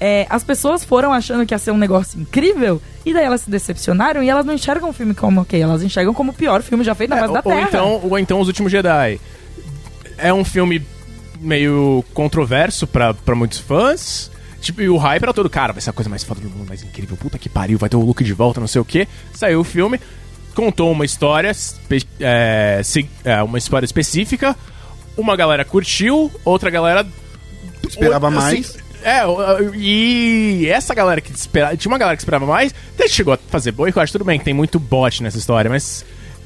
[0.00, 3.50] é, as pessoas foram achando que ia ser um negócio incrível, e daí elas se
[3.50, 6.84] decepcionaram e elas não enxergam o filme como ok, elas enxergam como o pior filme
[6.84, 7.68] já feito na É, face da ou, Terra.
[7.68, 9.20] então, ou então Os Últimos Jedi.
[10.18, 10.80] É um filme
[11.40, 14.30] meio controverso pra muitos fãs.
[14.66, 16.68] Tipo, e o hype era todo, cara, vai ser a coisa mais foda do mundo,
[16.68, 17.16] mais incrível.
[17.16, 19.06] Puta que pariu, vai ter o Luke de volta, não sei o quê.
[19.32, 20.00] Saiu o filme,
[20.54, 21.52] contou uma história,
[22.20, 22.82] é,
[23.24, 24.56] é, uma história específica.
[25.16, 27.06] Uma galera curtiu, outra galera
[27.88, 28.70] Esperava Outra, mais.
[28.70, 29.22] assim, é,
[29.76, 31.76] e essa galera que esperava.
[31.76, 34.54] Tinha uma galera que esperava mais, até chegou a fazer boicote, tudo bem, que tem
[34.54, 36.04] muito bot nessa história, mas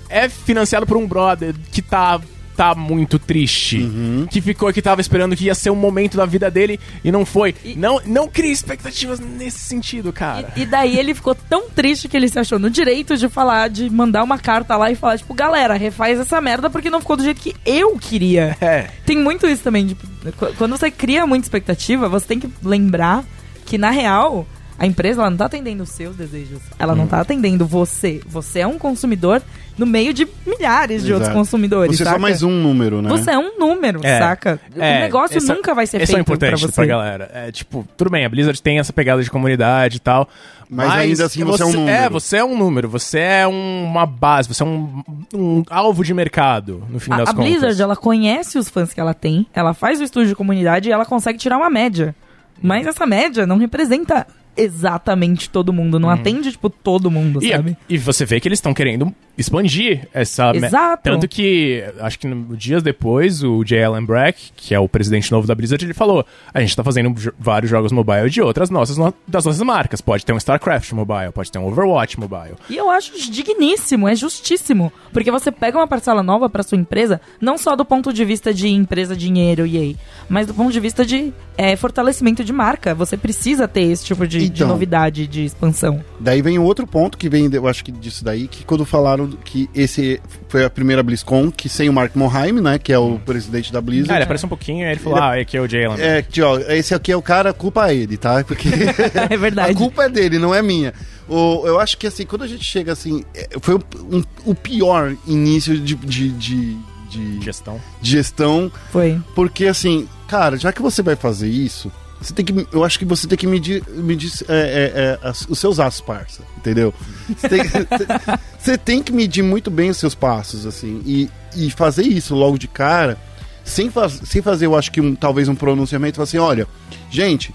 [0.09, 2.21] é financiado por um brother que tá.
[2.61, 3.79] Tá muito triste.
[3.79, 4.27] Uhum.
[4.31, 7.25] Que ficou, que tava esperando que ia ser um momento da vida dele e não
[7.25, 7.55] foi.
[7.75, 10.53] Não, não crie expectativas nesse sentido, cara.
[10.55, 13.69] E, e daí ele ficou tão triste que ele se achou no direito de falar,
[13.71, 17.17] de mandar uma carta lá e falar, tipo, galera, refaz essa merda porque não ficou
[17.17, 18.55] do jeito que eu queria.
[18.61, 18.89] É.
[19.07, 19.87] Tem muito isso também.
[19.87, 20.07] Tipo,
[20.37, 23.25] qu- quando você cria muita expectativa, você tem que lembrar
[23.65, 24.47] que, na real,
[24.81, 26.59] a empresa ela não tá atendendo os seus desejos.
[26.79, 26.97] Ela Hum.
[26.97, 28.23] não tá atendendo você.
[28.27, 29.43] Você é um consumidor
[29.77, 31.15] no meio de milhares de Exato.
[31.25, 31.95] outros consumidores.
[31.97, 32.17] Você é saca?
[32.17, 33.11] só mais um número, né?
[33.11, 34.19] Você é um número, É.
[34.19, 34.59] saca?
[34.75, 36.73] É, o negócio essa- nunca vai ser é feito pra importante você.
[36.73, 37.31] pra galera.
[37.35, 40.27] É, tipo, tudo bem, a Blizzard tem essa pegada de comunidade e tal.
[40.73, 41.91] Mas ainda assim você é um número.
[41.97, 45.03] É, você é um número, você é um- uma base, você é um,
[45.35, 47.51] um alvo de mercado, no fim A, das a contas.
[47.51, 50.93] Blizzard, ela conhece os fãs que ela tem, ela faz o estudo de comunidade e
[50.93, 52.15] ela consegue tirar uma média.
[52.63, 54.27] Mas essa média não representa
[54.57, 57.43] exatamente todo mundo, não atende, tipo, todo mundo.
[57.43, 57.77] E, sabe?
[57.89, 60.53] e você vê que eles estão querendo expandir essa.
[60.53, 61.03] me- Exato.
[61.03, 63.83] Tanto que, acho que no- dias depois, o J.
[63.85, 67.15] Allen Brack, que é o presidente novo da Blizzard, ele falou: a gente tá fazendo
[67.39, 70.01] vários jogos mobile de outras nossas, no- das nossas marcas.
[70.01, 72.55] Pode ter um StarCraft mobile, pode ter um Overwatch mobile.
[72.69, 74.93] E eu acho digníssimo, é justíssimo.
[75.13, 78.53] Porque você pega uma parcela nova pra sua empresa, não só do ponto de vista
[78.53, 79.97] de empresa, dinheiro e aí,
[80.29, 82.95] mas do ponto de vista de é, fortalecimento de marca.
[82.95, 84.69] Você precisa ter esse tipo de, de Então.
[84.69, 86.03] novidade, de expansão.
[86.19, 89.69] Daí vem outro ponto que vem, eu acho que disso daí, que quando falaram que
[89.75, 93.73] esse foi a primeira BlizzCon, que sem o Mark Moheim, né, que é o presidente
[93.73, 94.13] da Blizzard.
[94.13, 95.85] Ah, ele apareceu um pouquinho e ele falou: Ele- ah, aqui é o J.
[95.85, 96.11] Allen Brack.
[96.11, 98.43] É, que, ó, esse aqui é o cara, a culpa é ele, tá?
[98.45, 98.69] Porque
[99.31, 99.73] É verdade.
[99.73, 100.93] a culpa é dele, não é minha.
[101.29, 104.55] O, eu acho que assim, quando a gente chega assim, é, foi um- um- o
[104.55, 106.77] pior início de, de, de,
[107.09, 107.81] de- Gestão.
[108.01, 109.21] de gestão, Foi.
[109.35, 113.05] porque assim, cara, já que você vai fazer isso, você tem que, eu acho que
[113.05, 116.93] você tem que medir, medir é, é, é, os seus passos, parça, entendeu?
[117.29, 117.61] Você tem,
[118.59, 122.59] você tem que medir muito bem os seus passos, assim, e, e fazer isso logo
[122.59, 123.19] de cara,
[123.65, 126.67] sem, faz, sem fazer, eu acho que um, talvez um pronunciamento, assim, olha,
[127.11, 127.55] gente,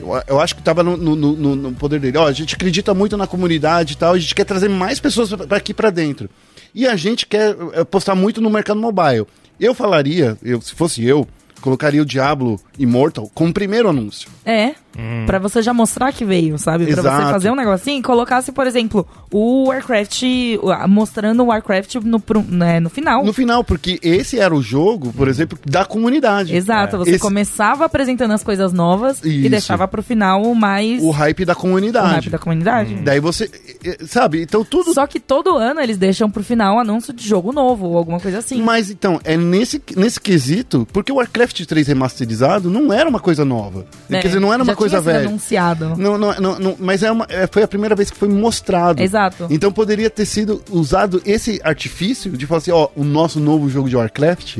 [0.00, 2.94] eu, eu acho que tava no, no- no- no poder dele, ó, a gente acredita
[2.94, 6.28] muito na comunidade e tal, a gente quer trazer mais pessoas pra aqui pra dentro.
[6.74, 9.26] E a gente quer apostar muito no mercado mobile.
[9.58, 11.26] Eu falaria, eu, se fosse eu,
[11.62, 14.28] colocaria o Diablo Immortal como primeiro anúncio.
[14.44, 14.74] É.
[15.26, 16.86] Pra você já mostrar que veio, sabe?
[16.86, 20.22] Pra você fazer um negocinho e colocasse, por exemplo, o Warcraft.
[20.62, 23.22] o- Mostrando o Warcraft no, né, no final.
[23.22, 26.54] No final, porque esse era o jogo, por exemplo, da comunidade.
[26.56, 26.98] Exato, É.
[26.98, 29.50] você Esse- começava apresentando as coisas novas e Isso.
[29.50, 31.02] deixava pro final o mais.
[31.02, 32.14] O hype da o comunidade.
[32.14, 32.94] hype da comunidade.
[33.04, 33.50] Daí você,
[34.06, 37.52] sabe, então tudo Só que todo ano eles deixam pro final um anúncio de jogo
[37.52, 38.62] novo ou alguma coisa assim.
[38.62, 43.44] Mas então, é nesse, nesse quesito, porque o Warcraft 3 remasterizado não era uma coisa
[43.44, 43.84] nova.
[44.10, 45.28] É, Quer dizer, não era uma coisa velha.
[45.28, 45.94] anunciado.
[45.96, 49.02] Não, não, não, não, mas é uma, é, foi a primeira vez que foi mostrado.
[49.02, 49.46] Exato.
[49.50, 53.88] Então poderia ter sido usado esse artifício de falar assim, ó, o nosso novo jogo
[53.88, 54.58] de Warcraft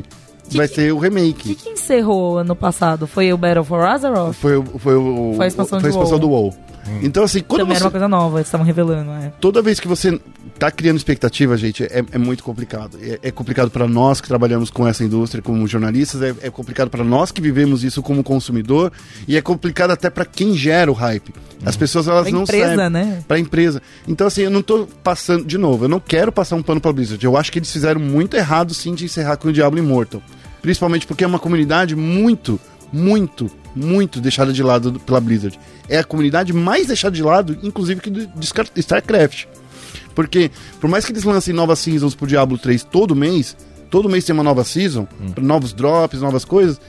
[0.52, 1.54] vai que- ser o O que, remake.
[1.54, 3.06] que encerrou ano passado?
[3.06, 4.34] Foi o Battle for Azeroth?
[4.34, 6.20] Foi, foi, o, Foi a expansão foi a expansão WoW.
[6.20, 6.54] do WoW.
[7.02, 9.32] Então assim, quando Também você, era uma coisa nova, eles estavam revelando, é.
[9.40, 10.20] toda vez que você
[10.58, 12.98] tá criando expectativa, gente, é, é muito complicado.
[13.00, 16.88] É, é complicado para nós que trabalhamos com essa indústria como jornalistas, é, é complicado
[16.88, 18.92] para nós que vivemos isso como consumidor
[19.26, 21.34] e é complicado até para quem gera o hype.
[21.64, 22.90] As pessoas elas Pra não empresa, sabem.
[22.90, 23.24] né?
[23.26, 23.82] Pra empresa.
[24.06, 25.44] Então, assim, eu não tô passando.
[25.44, 27.24] De novo, eu não quero passar um pano pra Blizzard.
[27.24, 30.22] Eu acho que eles fizeram muito errado, sim, de encerrar com o Diablo Immortal.
[30.60, 32.60] Principalmente porque é uma comunidade muito,
[32.92, 35.58] muito, muito deixada de lado do- pela Blizzard.
[35.88, 39.44] É a comunidade mais deixada de lado, inclusive, que do, de Star- StarCraft.
[40.14, 43.56] Porque, por mais que eles lancem novas seasons pro Diablo 3 todo mês,
[43.90, 45.06] todo mês tem uma nova season,
[45.36, 46.80] novos drops, novas coisas.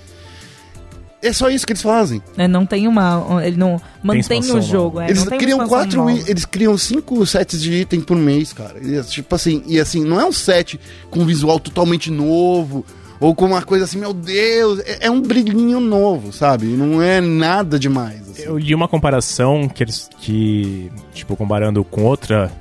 [1.22, 2.22] É só isso que eles fazem.
[2.38, 3.42] É, não tem uma.
[3.44, 5.00] Ele não mantém expansão o jogo.
[5.02, 6.12] é, Eles não tem uma criam quatro, nova.
[6.30, 8.76] eles criam cinco sets de item por mês, cara.
[8.80, 10.80] E, tipo assim, e assim, não é um set
[11.10, 12.86] com visual totalmente novo
[13.20, 16.66] ou com uma coisa assim, meu Deus, é, é um brilhinho novo, sabe?
[16.68, 18.22] Não é nada demais.
[18.30, 18.44] assim.
[18.44, 20.10] Eu li uma comparação que eles.
[20.20, 20.92] que.
[21.14, 22.52] Tipo, comparando com outra.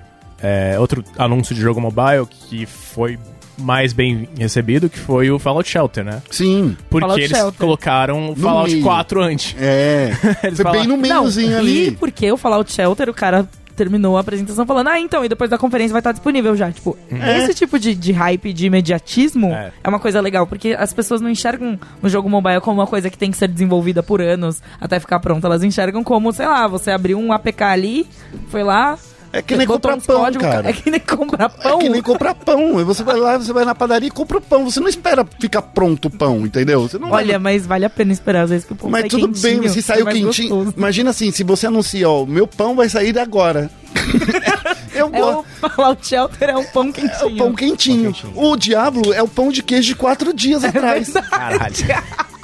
[0.43, 3.19] é, outro anúncio de jogo mobile que foi
[3.59, 6.23] mais bem recebido, que foi o Fallout Shelter, né?
[6.31, 6.77] Sim.
[6.91, 7.59] Porque Fallout eles Shelter.
[7.59, 8.85] colocaram o Fallout meio.
[8.85, 9.57] 4 antes.
[9.59, 10.11] É.
[10.45, 11.87] Eles Foi falam- bem no meiozinho Não, ali.
[11.89, 15.51] E porque o Fallout Shelter, o cara terminou a apresentação falando, ah, então, e depois
[15.51, 16.71] da conferência vai estar disponível já.
[16.73, 19.73] Tipo, esse tipo de, de hype, de imediatismo, É.
[19.85, 19.89] é.
[19.89, 23.19] uma coisa legal, porque as pessoas não enxergam o jogo mobile como uma coisa que
[23.19, 25.47] tem que ser desenvolvida por anos até ficar pronta.
[25.47, 28.07] Elas enxergam como, sei lá, você abriu um APK ali,
[28.49, 28.99] foi lá.
[29.33, 30.71] É que nem comprar pão, códigos, cara.
[30.71, 31.79] É que nem comprar É pão.
[31.79, 32.85] que nem comprar pão.
[32.85, 34.65] Você vai lá, você vai na padaria e compra o pão.
[34.65, 36.83] Você não espera ficar pronto o pão, entendeu?
[36.89, 39.03] Você não vai- Olha, mas vale a pena esperar às vezes que o pão Mas
[39.03, 40.49] sai tudo quentinho, bem, se é saiu quentinho.
[40.57, 40.75] gostoso.
[40.77, 43.71] Imagina assim, se você anuncia, ó, meu pão vai sair agora.
[44.95, 45.41] Eu É gosto.
[45.63, 47.21] o Fallout Shelter é um pão quentinho.
[47.21, 48.15] É o pão quentinho.
[48.35, 51.13] O Diablo é o pão de queijo de quatro dias É atrás.
[51.13, 51.75] Caralho.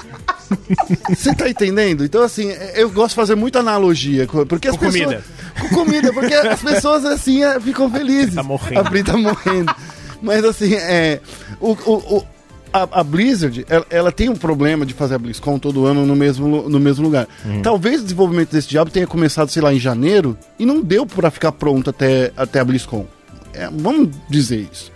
[1.09, 2.05] Você tá entendendo?
[2.05, 4.27] Então, assim, eu gosto de fazer muita analogia.
[4.49, 5.05] Porque as Com pessoas.
[5.05, 5.25] comida.
[5.61, 8.35] Com comida, porque as pessoas, assim, é, ficam felizes.
[8.35, 8.81] Tá morrendo.
[8.81, 9.75] A Bri tá morrendo.
[10.23, 11.21] Mas, assim, é.
[11.61, 12.27] O, o, o-
[12.73, 16.17] a, a Blizzard, ela, ela tem um problema de fazer a BlizzCon todo ano no
[16.17, 17.27] mesmo, no mesmo lugar.
[17.45, 17.61] Uhum.
[17.61, 21.31] Talvez o desenvolvimento desse diabo tenha começado, sei lá, em janeiro e não deu pra
[21.31, 23.07] ficar pronto até, até a BlizzCon.
[23.53, 24.92] É, vamos dizer isso.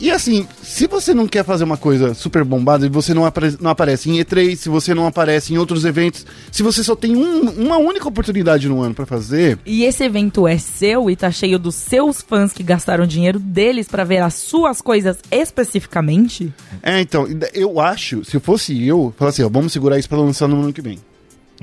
[0.00, 3.56] E assim, se você não quer fazer uma coisa super bombada e você não, apare-
[3.60, 7.16] não aparece em E3, se você não aparece em outros eventos, se você só tem
[7.16, 11.30] um- uma única oportunidade no ano pra fazer, E esse evento é seu e tá
[11.30, 16.52] cheio dos seus fãs que gastaram dinheiro deles pra ver as suas coisas especificamente.
[16.82, 20.48] É, então, eu acho, se fosse eu, falar assim, ó, vamos segurar isso pra lançar
[20.48, 20.98] no ano que vem.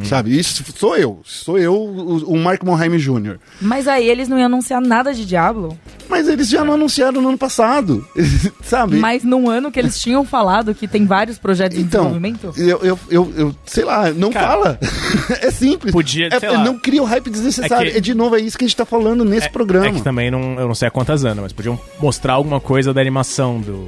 [0.03, 0.37] Sabe?
[0.37, 1.19] Isso sou eu.
[1.23, 3.37] Sou eu, o, o Mark Monheim Jr.
[3.61, 5.77] Mas aí eles não iam anunciar nada de Diablo.
[6.09, 8.05] Mas eles já não anunciaram no ano passado.
[8.63, 8.97] sabe?
[8.97, 12.53] Mas num ano que eles tinham falado que tem vários projetos em Então, desenvolvimento.
[12.57, 14.79] eu, eu, eu, eu- sei lá, não Cara, fala.
[15.41, 15.91] é simples.
[15.91, 16.63] podia, é, sei lá.
[16.63, 17.89] Não cria o hype desnecessário.
[17.89, 19.87] É que- É de novo, é isso que a gente tá falando nesse programa.
[19.87, 22.93] É que também não, eu não sei há quantas anos, mas podiam mostrar alguma coisa
[22.93, 23.87] da animação do.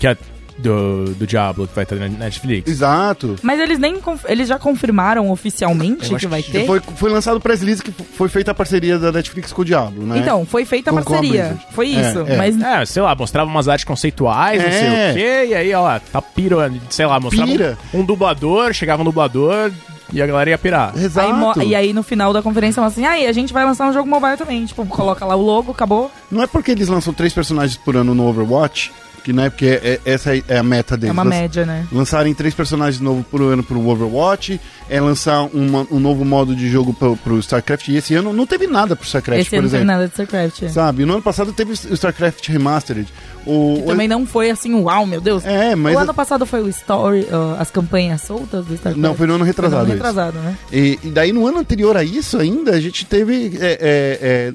[0.00, 0.16] Que é
[0.58, 2.70] do, do Diablo que vai ter na Netflix.
[2.70, 3.36] Exato.
[3.42, 3.96] Mas eles nem
[4.26, 6.66] eles já confirmaram oficialmente que vai que ter.
[6.66, 9.64] Foi, foi lançado o press release que foi feita a parceria da Netflix com o
[9.64, 10.18] Diablo, né?
[10.18, 11.30] Então, foi feita a Com- a parceria.
[11.44, 11.66] Blizzard.
[11.72, 12.20] Foi É, isso.
[12.20, 12.36] é.
[12.36, 15.10] Mas É, sei lá, mostrava umas artes conceituais, não sei É.
[15.10, 17.78] o quê, e aí, ó, tá pira, sei lá, mostrava Pira.
[17.92, 19.70] um, um dublador, chegava um dublador
[20.12, 20.92] e a galera ia pirar.
[20.96, 21.60] Exato.
[21.60, 24.08] Aí e aí no final da conferência assim, aí a gente vai lançar um jogo
[24.08, 24.64] mobile também.
[24.64, 26.10] Tipo, coloca lá o logo, acabou.
[26.30, 28.92] Não é porque eles lançam três personagens por ano no Overwatch,
[29.26, 31.10] que não é porque é- é- essa é a meta deles.
[31.10, 31.84] É uma Lanç- média, né?
[31.90, 36.68] Lançarem três personagens novos por ano pro Overwatch, é lançar uma- um novo modo de
[36.70, 37.88] jogo pro, pro StarCraft.
[37.88, 39.92] E esse ano não teve nada pro StarCraft, Esse por ano não teve exemplo.
[39.94, 40.62] nada de StarCraft.
[40.62, 40.68] é.
[40.68, 41.04] Sabe?
[41.04, 43.08] No ano passado teve o StarCraft Remastered.
[43.48, 45.44] O, também não foi assim, uau, meu Deus.
[45.44, 45.94] É, mas.
[45.94, 48.96] O ano passado foi o Story, ó, as campanhas soltas do StarCraft.
[49.00, 50.02] Não, foi no ano retrasado Foi no esse.
[50.04, 50.56] retrasado, né?
[50.72, 53.56] E, e daí no ano anterior a isso ainda, a gente teve.
[53.60, 54.52] é, é, é,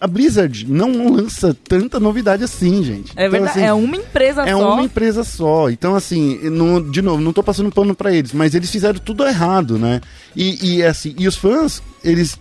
[0.00, 3.10] a Blizzard não lança tanta novidade assim, gente.
[3.16, 4.72] É Então, verdade, assim, é uma empresa É só.
[4.72, 5.68] uma empresa só.
[5.68, 9.26] Então, assim, não- de novo, não tô passando pano pra eles, mas eles fizeram tudo
[9.26, 10.00] errado, né?
[10.36, 12.38] E, e, assim, e os fãs, eles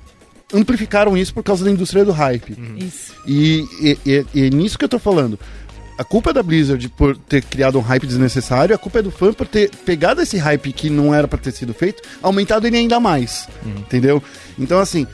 [0.53, 2.55] amplificaram isso por causa da indústria do hype.
[2.77, 3.13] Isso.
[3.25, 5.37] E, e, e- e é nisso que eu tô falando.
[5.97, 9.09] A culpa é da Blizzard por ter criado um hype desnecessário, a culpa é do
[9.09, 12.77] fã por ter pegado esse hype que não era pra ter sido feito, aumentado ele
[12.77, 13.47] ainda mais.
[13.65, 14.21] Entendeu?
[14.59, 15.07] Então, assim,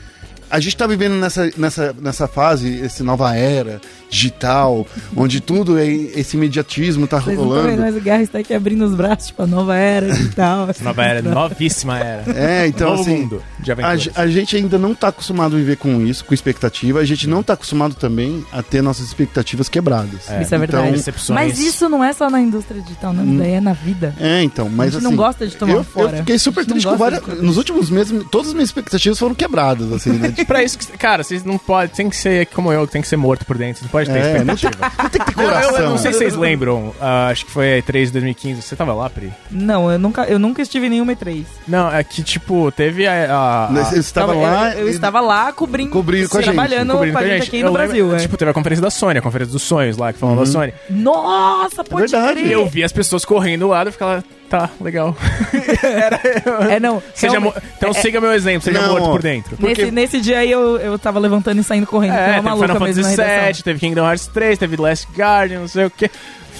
[0.50, 3.80] a gente tá vivendo nessa, nessa, nessa fase, essa nova era
[4.10, 4.86] digital,
[5.16, 7.80] onde tudo é esse imediatismo tá Vocês rolando.
[7.80, 10.68] mas o Guerra está aqui abrindo os braços, tipo, a nova era e tal.
[10.82, 12.24] Nova era, novíssima era.
[12.38, 13.16] É, então Novo assim.
[13.16, 14.18] mundo de A, aventuras.
[14.18, 17.00] a gente ainda não tá acostumado a viver com isso, com expectativa.
[17.00, 20.30] A gente não tá acostumado também a ter nossas expectativas quebradas.
[20.30, 20.92] É, Isso é verdade.
[20.92, 21.34] decepções.
[21.34, 23.36] Mas isso não é só na indústria digital, não.
[23.38, 24.14] Daí é na vida.
[24.20, 25.04] É, então, mas a gente assim.
[25.04, 26.12] não gosta de tomar eu, fora.
[26.12, 27.24] eu fiquei super triste com várias.
[27.40, 30.33] Nos últimos meses, todas as minhas expectativas foram quebradas, assim, né?
[30.36, 31.94] E pra isso, que, cara, vocês não podem.
[31.94, 33.82] Tem que ser como eu, que tem que ser morto por dentro.
[33.84, 34.92] Não pode ter É, não expectativa.
[35.02, 35.78] Não tem que ter Eu, eu- coração.
[35.78, 38.62] eu não sei se vocês lembram, ah, acho que foi a E3 de 2015.
[38.62, 39.32] Você tava lá, Pri?
[39.50, 41.44] Não, eu nunca, eu nunca estive em nenhuma E3.
[41.68, 43.12] Não, é que, tipo, teve a.
[43.32, 44.70] a, a Você estava Tava- lá.
[44.74, 47.48] Eu, eu e- estava lá cobrindo, Cobrindo com a gente, trabalhando cobrindo com a gente
[47.48, 48.14] aqui Eu no lembro, Brasil.
[48.14, 48.18] é.
[48.18, 50.72] Tipo, teve a conferência da Sony, a conferência dos sonhos lá, que falando da Sony.
[50.90, 52.40] Nossa, pode verdade.
[52.40, 52.46] crer.
[52.46, 54.24] E eu vi as pessoas correndo lá e ficava,
[54.58, 55.16] tá, legal.
[56.70, 57.02] É, não.
[57.14, 59.56] Seja mo- então siga meu exemplo, seja Não, morto por dentro.
[59.56, 62.14] porque- Nesse, nesse dia aí eu, eu tava levantando e saindo correndo.
[62.14, 63.16] É, É, teve maluca Final Fantasy.
[63.16, 66.10] VII, teve Kingdom Hearts 3, teve Last Guardian, não sei o que.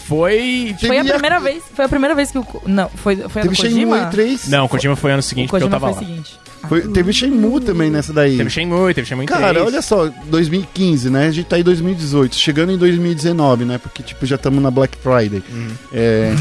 [0.06, 0.74] Foi.
[0.80, 1.62] Foi a Teve a- primeira vez.
[1.74, 2.46] Foi a primeira vez que o.
[2.66, 4.10] Não, foi, foi a do Teve Shenmue Kojima?
[4.10, 4.48] E3.
[4.48, 6.10] Não, o Kojima foi ano seguinte, o porque eu Kojima tava foi lá.
[6.10, 6.38] o seguinte.
[6.68, 8.36] Foi- teve Shenmue também nessa daí.
[8.36, 9.40] Teve Shenmue, teve Shenmue 3.
[9.40, 11.26] Cara, olha só, 2015, né?
[11.26, 13.78] A gente tá em 2018, chegando em 2019, né?
[13.78, 15.42] Porque, tipo, já estamos na Black Friday.
[15.52, 15.70] Uhum.
[15.92, 16.34] É,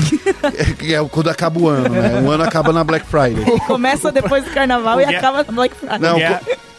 [0.89, 2.21] é, é quando acaba o ano, né?
[2.25, 3.43] O ano acaba na Black Friday.
[3.67, 5.99] Começa depois do carnaval e acaba no Black Friday.
[5.99, 6.17] Não,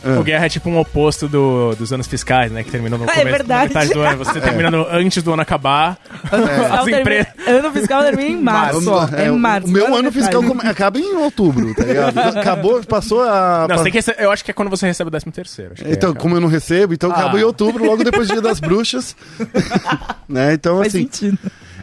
[0.07, 0.20] Ah.
[0.20, 2.62] O Guerra é tipo um oposto do, dos anos fiscais, né?
[2.62, 3.72] Que terminou no É começo verdade.
[3.72, 4.18] na metade do ano.
[4.18, 5.97] Você terminando antes do ano acabar.
[6.25, 7.27] As Termina- empresas.
[7.47, 8.91] Ano fiscal termina em março.
[8.91, 9.09] ó.
[9.12, 9.68] É, É, março.
[9.68, 12.18] O meu ano fiscal come- acaba em outubro, tá ligado?
[12.39, 13.66] Acabou, passou a.
[13.68, 15.75] Não, que rece- eu acho que é quando você recebe o 13 terceiro.
[15.75, 17.14] que Então, é, como eu não recebo, então Ah.
[17.14, 19.14] acabou em outubro, logo depois do Dia das Bruxas.
[20.29, 20.55] né?
[20.55, 21.03] Então, Faz assim.
[21.05, 21.39] sentido.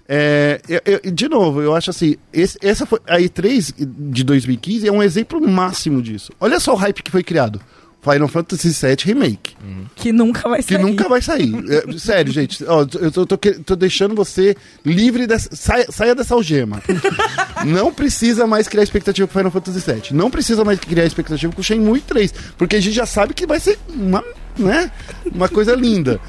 [0.08, 4.88] É, eu- eu- de novo, eu acho assim, esse- essa foi, a E3 de 2015
[4.88, 6.32] é um exemplo máximo disso.
[6.40, 7.62] Olha só o hype que foi criado.
[8.02, 9.56] Final Fantasy VII Remake,
[9.96, 10.82] Que nunca vai que sair.
[10.82, 11.54] nunca vai sair.
[11.70, 15.56] É, sério, gente, ó, eu tô, tô que- tô deixando você livre dessa.
[15.56, 16.82] Saia, saia dessa algema.
[17.66, 20.14] Não precisa mais criar expectativa com Final Fantasy VII.
[20.18, 22.34] Não precisa mais criar expectativa com Shenmue 3.
[22.58, 24.24] Porque a gente já sabe que vai ser uma,
[24.58, 24.92] né,
[25.32, 26.20] uma coisa linda.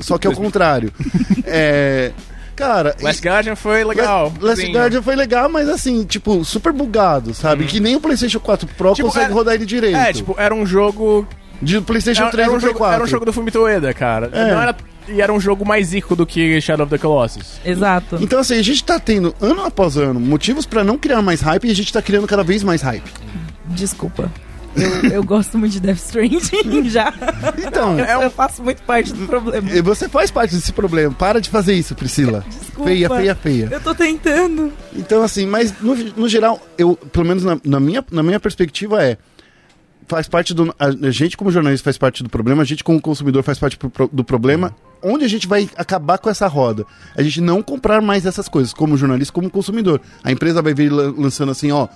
[0.00, 0.90] Só que é o contrário.
[1.44, 2.12] É,
[2.58, 2.96] cara.
[3.00, 4.32] Last Guardian foi legal.
[4.40, 4.72] Last Sim.
[4.72, 7.64] Guardian foi legal, mas assim, tipo, super bugado, sabe?
[7.66, 9.96] Que nem o PlayStation 4 Pro Tipo, consegue era- rodar ele direito.
[9.96, 11.26] É, tipo, era um jogo.
[11.62, 12.94] de PlayStation Era, 3 era um e Play jogo 4.
[12.94, 14.30] era um jogo do Fumito Ueda, cara.
[14.32, 14.52] É.
[14.54, 14.76] Não era,
[15.08, 17.60] e era um jogo mais rico do que Shadow of the Colossus.
[17.64, 18.16] Exato.
[18.20, 21.66] Então, assim, a gente tá tendo, ano após ano, motivos pra não criar mais hype
[21.66, 23.10] e a gente tá criando cada vez mais hype.
[23.66, 24.30] Desculpa.
[24.80, 27.12] Eu, eu gosto muito de Death Stranding já.
[27.66, 29.70] Então, Eu, É um- eu faço muito parte do problema.
[29.70, 31.14] e você faz parte desse problema.
[31.14, 32.44] Para de fazer isso, Priscila.
[32.48, 32.84] Desculpa.
[32.90, 33.68] Feia, feia, feia.
[33.70, 34.72] Eu tô tentando.
[34.94, 39.02] Então, assim, mas no, no geral, eu, pelo menos na, na minha, na minha perspectiva,
[39.02, 39.16] é.
[40.08, 40.74] Faz parte do.
[40.78, 44.08] A, gente, como jornalista, faz parte do problema, a gente, como consumidor, faz parte pro-
[44.12, 44.74] do problema.
[45.00, 46.84] Onde a gente vai acabar com essa roda?
[47.16, 50.00] A gente não comprar mais essas coisas, como jornalista, como consumidor.
[50.24, 51.86] A empresa vai vir lan- lançando assim, ó.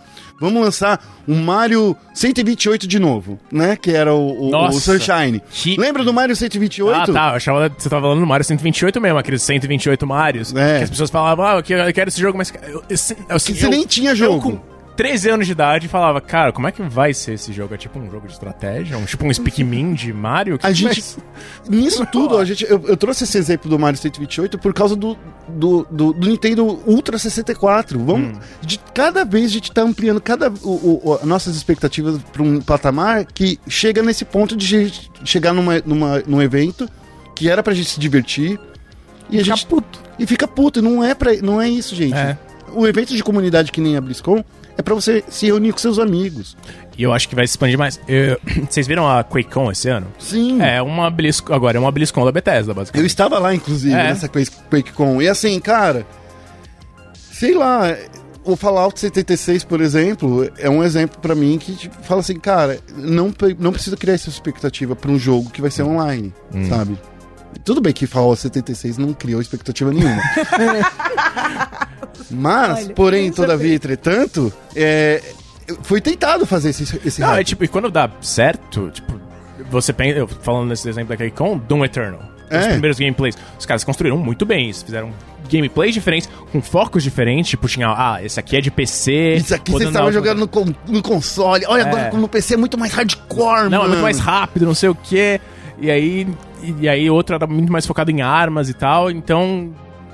[0.41, 3.75] Vamos lançar um Mario 128 de novo, né?
[3.77, 4.79] Que era o, o- o Nossa.
[4.99, 5.43] Sunshine.
[5.51, 7.11] Que- Lembra do Mario 128?
[7.11, 7.31] Ah, tá.
[7.31, 10.55] Eu achava que você tava falando do Mario 128 mesmo, aqueles 128 Marios.
[10.55, 10.79] É.
[10.79, 12.53] Que as pessoas falavam, ah, eu quero, eu quero esse jogo, mas.
[12.69, 14.61] Eu, assim, assim, Que você eu- nem tinha Eu jogo.
[14.93, 17.75] Com 13 anos de idade falava, cara, como é que vai ser esse jogo?
[17.75, 18.97] É tipo um jogo de estratégia?
[18.97, 20.59] Um, tipo um Speak Me de Mario?
[20.59, 21.25] Que A que gente, vai-
[21.81, 25.17] nisso tudo, a gente, eu, eu trouxe esse exemplo do Mario 128 por causa do,
[25.49, 27.99] do, do, do Nintendo Ultra 64.
[27.99, 32.43] Vamos, de, cada vez a gente tá ampliando cada, o, o- o- nossas expectativas para
[32.43, 36.89] um patamar que chega nesse ponto de gente chegar numa, numa, num evento
[37.35, 38.61] que era pra gente se divertir
[39.31, 40.01] e a gente puto.
[40.19, 40.81] e fica puto.
[40.81, 42.15] E Não é, pra, não é isso, gente.
[42.15, 42.37] É.
[42.75, 44.45] O evento de comunidade que nem a BlizzCon
[44.77, 46.57] é pra você se reunir com seus amigos.
[46.97, 48.01] E eu acho que vai se expandir mais.
[48.09, 50.07] Eu- Vocês viram a QuakeCon esse ano?
[50.19, 50.61] Sim.
[50.63, 53.07] É uma BlizzCon, agora é uma BlizzCon da Bethesda, Eu basicamente.
[53.09, 54.05] estava lá, inclusive, É.
[54.05, 55.21] nessa Quake- QuakeCon.
[55.23, 56.07] E assim, cara,
[57.33, 57.97] sei lá,
[58.45, 62.79] o Fallout 76, por exemplo, é um exemplo pra mim que tipo, fala assim, cara,
[62.97, 66.69] não, não precisa criar essa expectativa pra um jogo que vai ser online, Hum.
[66.69, 66.99] sabe?
[67.65, 70.21] Tudo bem que Fallout 76 não criou expectativa nenhuma.
[72.31, 75.23] Mas, Olha, porém, deixa todavia, entretanto, é,
[75.83, 79.21] foi tentado fazer esse, esse Não, é tipo, e quando dá certo, tipo,
[79.71, 82.21] você pensa, eu falando nesse exemplo da QuakeCon, Doom Eternal.
[82.51, 82.69] Os É.
[82.73, 83.35] primeiros gameplays.
[83.59, 84.85] Os caras construíram muito bem isso.
[84.85, 85.11] Fizeram
[85.51, 87.49] gameplays diferentes, com focos diferentes.
[87.51, 89.37] Tipo, tinha, ah, esse aqui é de PC.
[89.37, 91.65] Isso aqui você estava jogando no, con- no console.
[91.67, 91.87] Olha, É.
[91.89, 93.85] agora no PC é muito mais hardcore, Não, mano.
[93.85, 95.41] é muito mais rápido, não sei o quê.
[95.79, 96.27] E aí,
[96.81, 99.11] e aí outro era muito mais focado em armas e tal.
[99.11, 99.73] Então,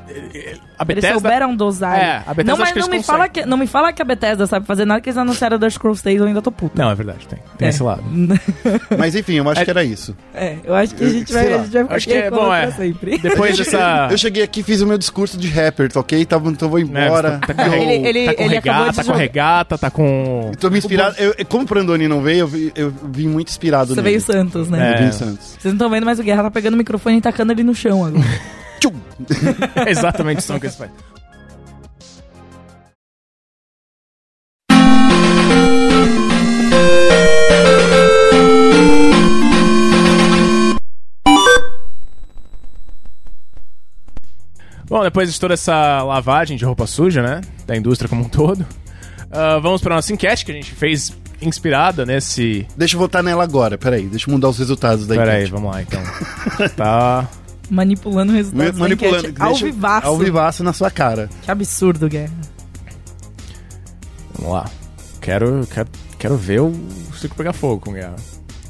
[0.09, 0.57] a Eles
[0.87, 1.13] Bethesda...
[1.15, 1.99] souberam dosar.
[1.99, 4.01] É, a Bethesda não, mas que não eles me, fala que, não me fala que
[4.01, 6.83] a Bethesda sabe fazer nada que eles anunciaram Dark Scrolls 3 eu ainda tô puta.
[6.83, 7.39] Não, é verdade, tem.
[7.59, 7.69] Tem É.
[7.71, 8.03] esse lado.
[8.99, 10.17] Mas enfim, eu acho É- que era isso.
[10.35, 12.27] É, eu acho que a gente Sei vai, a gente vai ficar Acho que é
[12.27, 12.63] aqui bom, é.
[12.67, 13.19] pra sempre.
[13.19, 14.09] Depois dessa...
[14.11, 16.25] Eu cheguei aqui e fiz o meu discurso de rapper, tá ok?
[16.25, 17.41] Tava, então vou embora.
[17.43, 19.19] É, tá, tá com, Eu- Ele- ele- tá com ele acabou regata, de tá com
[19.19, 20.53] regata, tá com...
[20.59, 21.17] Tô me inspirado.
[21.19, 24.09] Eu, como o Brandoni não veio, eu, vi- eu vim muito inspirado Você nele.
[24.11, 24.93] veio Santos, né?
[24.93, 24.95] É.
[25.03, 25.47] Eu vim Santos.
[25.59, 27.75] Vocês não estão vendo, mas o Guerra tá pegando o microfone e tacando ele no
[27.75, 28.25] chão agora.
[29.87, 30.95] É exatamente o som que eles fazem.
[44.87, 47.43] Bom, depois de toda essa lavagem de roupa suja, né?
[47.67, 48.67] Da indústria como um todo,
[49.31, 52.67] ah, vamos para nossa enquete que a gente fez inspirada nesse.
[52.77, 54.07] Deixa eu votar nela agora, peraí.
[54.07, 55.51] Deixa eu mudar os resultados da enquete.
[55.51, 56.03] vamos lá então.
[56.77, 57.29] Tá.
[57.71, 59.29] Manipulando o resultado da Manipulando.
[59.29, 59.43] enquete.
[59.43, 60.07] Ao vivaço.
[60.07, 61.29] Ao vivaço na sua cara.
[61.43, 62.33] Que absurdo, Guerra.
[64.35, 64.65] Vamos lá.
[65.21, 65.89] Quero, quero,
[66.19, 66.73] quero ver o
[67.19, 68.17] circo pegar fogo com guerra.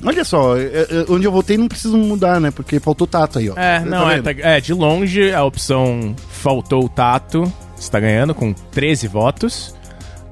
[0.04, 2.50] Olha só, é- é- onde eu votei não preciso mudar, né?
[2.50, 3.54] Porque faltou tato aí, ó.
[3.56, 4.24] É, Tá não, é, vendo?
[4.24, 9.74] tá- é, de longe a opção faltou o tato, está ganhando com 13 votos.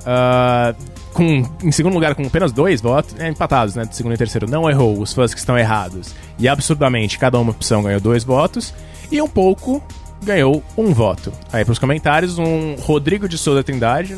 [0.07, 0.72] Ah,
[1.12, 3.84] com, em segundo lugar, com apenas dois votos, é, empatados, né?
[3.84, 6.14] De segundo e terceiro, não errou os fãs que estão errados.
[6.38, 8.72] E absurdamente, cada uma opção ganhou dois votos.
[9.11, 9.82] E um pouco
[10.22, 11.32] ganhou um voto.
[11.52, 14.16] Aí pros comentários, um Rodrigo de Souza Trindade,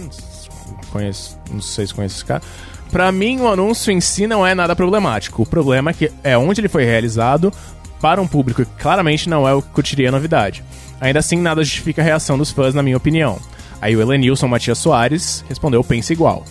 [0.91, 2.43] conheço, não sei se conhece esse cara.
[2.91, 5.43] Pra mim, o anúncio em si não é nada problemático.
[5.43, 7.53] O problema é que é onde ele foi realizado
[8.01, 10.65] para um público que claramente não é o que curtiria a novidade.
[11.01, 13.39] Ainda assim, nada justifica a reação dos fãs, na minha opinião.
[13.81, 16.45] Aí o Elenilson Matias Soares respondeu: pensa igual.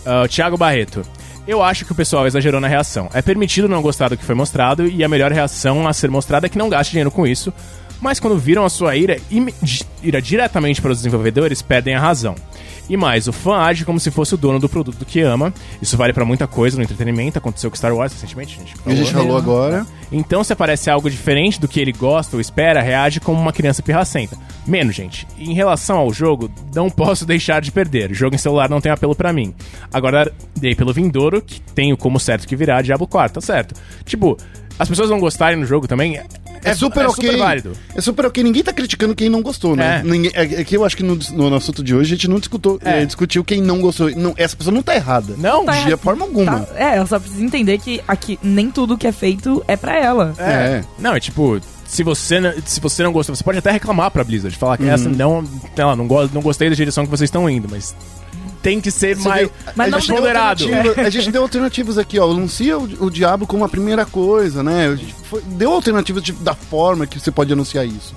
[0.00, 1.02] Uh, Thiago Barreto.
[1.46, 3.08] Eu acho que o pessoal exagerou na reação.
[3.12, 6.46] É permitido não gostar do que foi mostrado e a melhor reação a ser mostrada
[6.46, 7.52] é que não gaste dinheiro com isso.
[8.00, 9.18] Mas quando viram a sua ira,
[10.02, 12.34] ira diretamente para os desenvolvedores, perdem a razão.
[12.88, 15.54] E mais, o fã age como se fosse o dono do produto que ama.
[15.80, 17.38] Isso vale pra muita coisa no entretenimento.
[17.38, 19.86] Aconteceu com Star Wars recentemente, a gente E a gente falou agora.
[20.10, 23.80] então, se aparece algo diferente do que ele gosta ou espera, reage como uma criança
[23.80, 24.36] pirracenta.
[24.66, 25.24] Menos, gente.
[25.38, 28.12] Em relação ao jogo, não posso deixar de perder.
[28.12, 29.54] Jogo em celular não tem apelo pra mim.
[29.92, 33.72] Agora, dei pelo Vindouro, que tenho como certo que virá Diablo 4, tá certo.
[34.04, 34.36] Tipo,
[34.80, 36.18] as pessoas não gostarem no jogo também
[36.64, 37.26] É, super ok.
[37.28, 37.72] super válido.
[37.94, 38.42] É super ok.
[38.42, 40.00] Ninguém tá criticando quem não gostou, né?
[40.00, 40.08] É.
[40.08, 42.38] Ninguém, é, é que eu acho que no, no assunto de hoje a gente não
[42.38, 43.02] discutou, É.
[43.02, 44.10] é, discutiu quem não gostou.
[44.10, 45.34] Não, essa pessoa não tá errada.
[45.38, 46.60] Não, Tá De forma alguma.
[46.60, 49.96] Tá, é, ela só precisa entender que aqui nem tudo que é feito é pra
[49.98, 50.34] ela.
[50.38, 50.82] É.
[50.98, 54.22] Não, é tipo, se você, não- se você não gostou, você pode até reclamar pra
[54.24, 54.86] Blizzard, falar Uhum.
[54.86, 55.44] que essa não,
[55.76, 57.94] não, não, go- não gostei da direção que vocês estão indo, mas
[58.62, 60.64] tem que ser Você mais, vê, Mas a gente deu ponderado.
[60.64, 62.30] alternativa- A gente deu alternativas aqui, ó.
[62.30, 64.88] Anuncia o, o diabo como a primeira coisa, né?
[64.88, 68.14] A gente foi- deu alternativas tipo, da forma que você pode anunciar isso.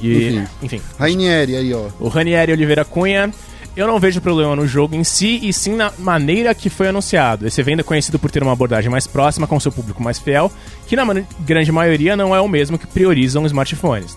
[0.00, 0.46] E, Enfim.
[0.62, 0.80] enfim.
[0.98, 1.86] Rainieri aí, ó.
[1.98, 3.32] O Ranieri Oliveira Cunha.
[3.76, 7.46] Eu não vejo problema no jogo em si, e sim na maneira que foi anunciado.
[7.46, 10.50] Esse evento é conhecido por ter uma abordagem mais próxima com seu público mais fiel,
[10.88, 11.04] que na
[11.46, 14.16] grande maioria não é o mesmo que priorizam smartphones.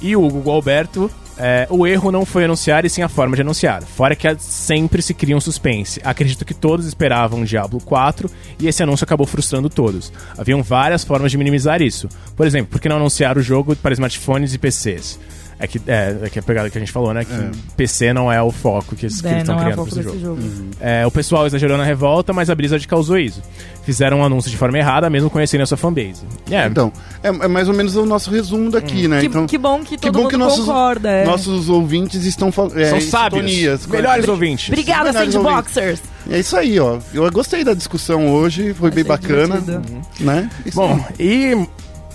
[0.00, 3.42] E o Hugo Alberto, é, o erro não foi anunciar e sim a forma de
[3.42, 3.82] anunciar.
[3.82, 6.00] Fora que sempre se cria um suspense.
[6.04, 10.12] Acredito que todos esperavam Diablo 4 e esse anúncio acabou frustrando todos.
[10.38, 12.08] Haviam várias formas de minimizar isso.
[12.36, 15.18] Por exemplo, por que não anunciar o jogo para smartphones e PCs?
[15.58, 17.24] É que é, é que a pegada que a gente falou, né?
[17.24, 19.82] Que PC não é o foco que, eles- que É, eles estão é o criando
[19.82, 20.18] pra esse jogo.
[20.20, 20.42] jogo.
[20.80, 23.40] É, o pessoal exagerou na revolta, mas a Blizzard causou isso.
[23.84, 26.22] Fizeram um anúncio de forma errada, mesmo conhecendo a sua fanbase.
[26.50, 26.92] É, Então,
[27.22, 29.20] é, é mais ou menos o nosso resumo daqui, né?
[29.20, 31.08] Que, então, que bom que que todo bom que nossos, concorda.
[31.10, 31.24] é.
[31.24, 32.78] nossos ouvintes estão falando.
[32.78, 33.86] É, são sábios.
[33.86, 34.68] Melhores ouvintes.
[34.70, 36.02] Obrigada, Sandboxers!
[36.30, 36.98] É isso aí, ó.
[37.12, 39.60] Eu gostei da discussão hoje, foi bem Achei bacana.
[39.60, 40.00] divertido.
[40.20, 40.50] Né?
[40.64, 41.26] Isso Bom, aí.
[41.54, 41.68] e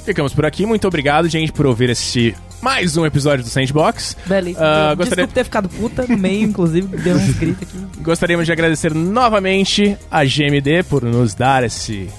[0.04, 0.66] ficamos por aqui.
[0.66, 4.16] Muito obrigado, gente, por ouvir esse mais um episódio do Sandbox.
[4.26, 4.64] Belíssimo.
[4.66, 7.78] Ah, Eu- gostaria- Desculpa ter ficado puta no meio, inclusive, deu uns gritos aqui.
[8.04, 12.10] Gostaríamos de agradecer novamente a GMD por nos dar esse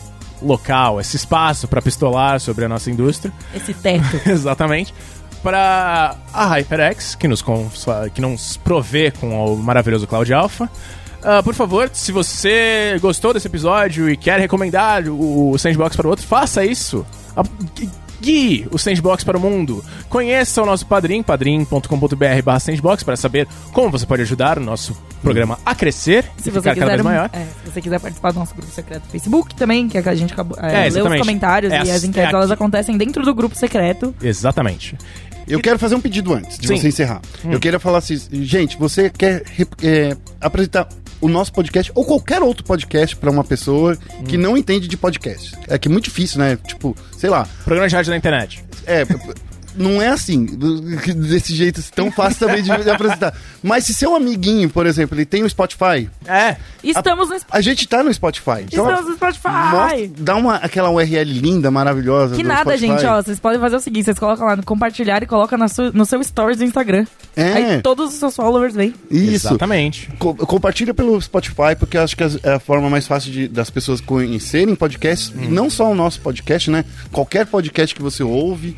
[0.43, 3.33] local, esse espaço para pistolar sobre a nossa indústria.
[3.55, 4.05] Esse teto.
[4.29, 4.95] Exatamente.
[5.43, 7.43] Para a HyperX, que nos,
[8.15, 10.69] que nos provê com o maravilhoso Cloud Alpha.
[11.23, 16.11] Ah, por favor, se você gostou desse episódio e quer recomendar o Sandbox para o
[16.11, 17.05] outro, faça isso.
[18.21, 19.85] Guie o Sandbox para o mundo.
[20.09, 24.97] Conheça o nosso padrim, padrim.com.br barra Sandbox, para saber como você pode ajudar o nosso
[25.23, 27.31] programa a crescer Se e você, ficar cada quiser, vez maior.
[27.33, 30.09] é, se você quiser participar do nosso grupo secreto do Facebook também, que é que
[30.09, 32.55] a gente acabou, é, É, lê os comentários É e as enquetes, é elas aqui.
[32.55, 34.15] acontecem dentro do grupo secreto.
[34.23, 34.97] Exatamente.
[35.49, 36.77] Eu quero fazer um pedido antes de Sim.
[36.77, 37.21] você encerrar.
[37.45, 37.51] Hum.
[37.53, 39.43] Eu queria falar assim, gente, você quer
[39.83, 40.89] é, apresentar
[41.21, 43.97] o nosso podcast ou qualquer outro podcast pra uma pessoa
[44.27, 44.41] que Hum.
[44.41, 45.57] não entende de podcast?
[45.69, 46.57] É que é muito difícil, né?
[46.67, 48.65] Tipo, sei lá, Programa de rádio na internet.
[48.87, 49.05] é.
[49.77, 50.47] Não é assim,
[51.17, 53.35] desse jeito tão fácil também de, de apresentar.
[53.63, 56.57] Mas se seu amiguinho, por exemplo, ele tem o Spotify, É.
[56.83, 58.65] Estamos no, Sp- a gente tá no Spotify.
[58.71, 59.49] Então, estamos no Spotify!
[59.49, 62.35] mostra- dá uma, aquela URL linda, maravilhosa.
[62.37, 62.87] Que do nada, Spotify.
[62.87, 63.23] gente, ó.
[63.23, 66.05] Vocês podem fazer o seguinte: vocês colocam lá no compartilhar e colocam na sua- no
[66.07, 67.07] seu stories do Instagram.
[67.37, 67.53] É.
[67.53, 68.95] Aí todos os seus followers vêm.
[69.11, 69.49] Isso.
[69.49, 70.09] Exatamente.
[70.19, 73.71] Co- compartilha pelo Spotify, porque eu acho que é a forma mais fácil de- das
[73.71, 76.85] pessoas conhecerem podcasts, e não só o nosso podcast, né?
[77.13, 78.77] Qualquer podcast que você ouve.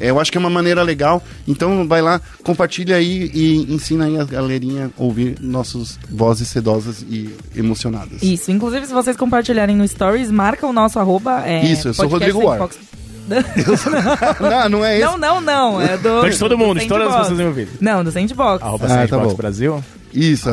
[0.00, 1.22] É, eu acho que é uma maneira legal.
[1.46, 7.02] Então vai lá, compartilha aí e ensina aí a galerinha a ouvir nossas vozes sedosas
[7.08, 8.22] e emocionadas.
[8.22, 8.50] Isso.
[8.50, 11.42] Inclusive, se vocês compartilharem no stories, marca o nosso arroba.
[11.46, 12.58] É, Isso, eu sou Rodrigo War.
[12.58, 12.78] Sandbox.
[14.40, 15.04] não, não é esse.
[15.06, 15.80] Não, não, não.
[15.80, 16.18] É do.
[16.18, 17.74] Então, de todo mundo, do de todas as pessoas envolvidas.
[17.80, 18.62] Não, do Sandbox.
[18.62, 19.36] Arroba Ah, tá Sandbox bom.
[19.36, 19.84] Brasil.
[20.12, 20.48] Isso.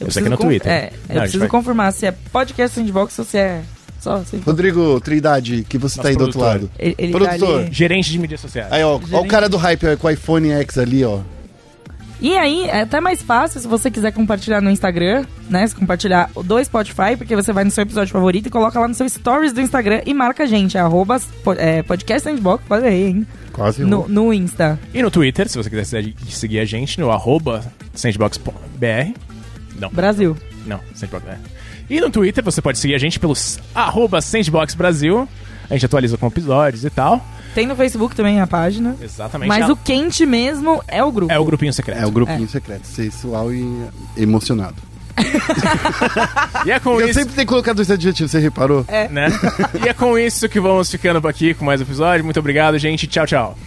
[0.00, 0.70] Eu Isso aqui no Twitter.
[0.70, 3.62] É, Não, eu gente preciso vai- confirmar se é podcast Sandbox ou se é
[4.00, 4.18] só.
[4.24, 4.44] Sandbox.
[4.46, 6.62] Rodrigo Trindade, que você tá Nosso aí do outro produtor.
[6.62, 6.70] lado.
[6.78, 7.60] Ele, ele tá Produtor.
[7.62, 7.72] ali.
[7.72, 8.72] Gerente de mídias sociais.
[8.72, 11.20] Aí, ó, ó o cara do hype ó, com o iPhone X ali, ó.
[12.18, 15.66] E aí, é até mais fácil se você quiser compartilhar no Instagram, né?
[15.66, 18.94] Se compartilhar do Spotify, porque você vai no seu episódio favorito e coloca lá no
[18.94, 23.08] seu stories do Instagram e marca a gente, arroba po- é, podcast Sandbox, quase errei,
[23.08, 23.26] hein?
[23.52, 24.78] Quase No, no Insta.
[24.94, 27.62] E no Twitter, se você quiser se- seguir a gente, no arroba
[27.94, 29.12] sandboxbr.
[29.78, 30.34] Não, Brasil.
[30.66, 31.36] não, sandboxbr.
[31.88, 35.28] E no Twitter você pode seguir a gente pelos arroba Sandbox Brasil.
[35.68, 37.24] A gente atualiza com episódios e tal.
[37.54, 38.94] Tem no Facebook também a página.
[39.00, 39.48] Exatamente.
[39.48, 39.72] Mas ah.
[39.72, 41.32] o quente mesmo é o grupo.
[41.32, 42.00] É o grupinho secreto.
[42.02, 42.48] É o grupinho É.
[42.48, 44.76] secreto, sexual e emocionado.
[46.66, 47.18] E é com Eu isso.
[47.18, 48.84] sempre tenho colocado esse adjetivo, você reparou?
[48.88, 49.08] É.
[49.08, 49.28] né?
[49.82, 52.24] E é com isso que vamos ficando por aqui com mais episódio.
[52.24, 53.06] Muito obrigado, gente.
[53.06, 53.58] Tchau, tchau.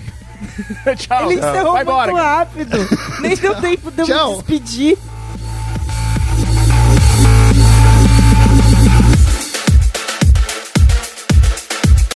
[0.95, 1.31] tchau.
[1.31, 2.13] Ele encerrou muito embora.
[2.13, 2.77] rápido.
[3.21, 4.97] Nem deu tempo de eu me despedir.